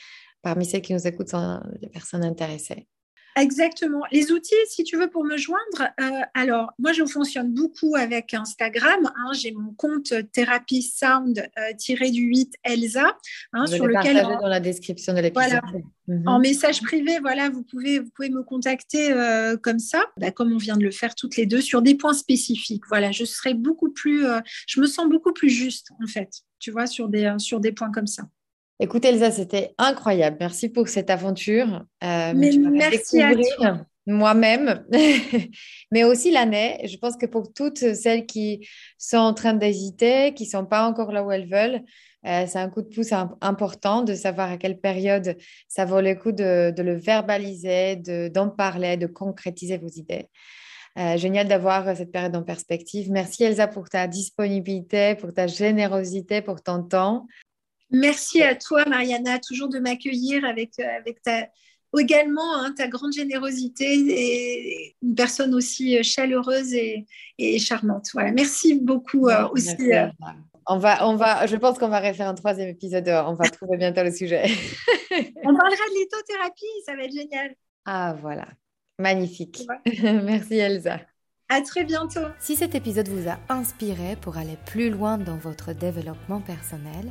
[0.42, 2.86] parmi ceux qui nous écoutent sont des personnes intéressées.
[3.40, 4.02] Exactement.
[4.10, 8.34] Les outils, si tu veux, pour me joindre, euh, alors moi je fonctionne beaucoup avec
[8.34, 9.00] Instagram.
[9.04, 9.32] Hein.
[9.34, 13.16] J'ai mon compte thérapie sound euh, du 8 Elsa,
[13.52, 15.60] hein, sur lequel dans la description de l'épisode.
[16.08, 16.26] Mhm.
[16.26, 20.52] En message privé, voilà, vous pouvez, vous pouvez me contacter euh, comme ça, bah, comme
[20.52, 22.84] on vient de le faire toutes les deux, sur des points spécifiques.
[22.88, 24.24] Voilà, je serai beaucoup plus,
[24.66, 27.92] je me sens beaucoup plus juste en fait, tu vois, sur des, sur des points
[27.92, 28.24] comme ça.
[28.80, 30.36] Écoute Elsa, c'était incroyable.
[30.38, 31.84] Merci pour cette aventure.
[32.04, 33.80] Euh, Mais merci à toi.
[34.06, 34.86] Moi-même,
[35.92, 36.80] mais aussi l'année.
[36.84, 38.66] Je pense que pour toutes celles qui
[38.96, 41.82] sont en train d'hésiter, qui ne sont pas encore là où elles veulent,
[42.26, 45.36] euh, c'est un coup de pouce important de savoir à quelle période
[45.68, 47.96] ça vaut le coup de, le verbaliser,
[48.32, 50.28] d'en parler, de concrétiser vos idées.
[50.98, 53.10] Euh, génial d'avoir cette période en perspective.
[53.10, 57.26] Merci Elsa pour ta disponibilité, pour ta générosité, pour ton temps.
[57.90, 61.48] Merci à toi, Mariana, toujours de m'accueillir avec, euh, avec ta,
[61.98, 67.06] également hein, ta grande générosité et une personne aussi euh, chaleureuse et,
[67.58, 68.08] charmante.
[68.12, 69.90] Voilà, merci beaucoup euh, aussi.
[70.70, 73.08] On va, on va, je pense qu'on va refaire un troisième épisode.
[73.08, 74.42] On va trouver bientôt le sujet.
[75.10, 77.54] on parlera de lithothérapie, ça va être génial.
[77.86, 78.48] Ah voilà,
[78.98, 79.66] magnifique.
[80.02, 81.00] Merci Elsa.
[81.48, 82.20] À très bientôt.
[82.38, 87.10] Si cet épisode vous a inspiré pour aller plus loin dans votre développement personnel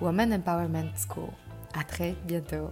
[0.00, 1.30] Woman Empowerment School.
[1.74, 2.70] À très bientôt.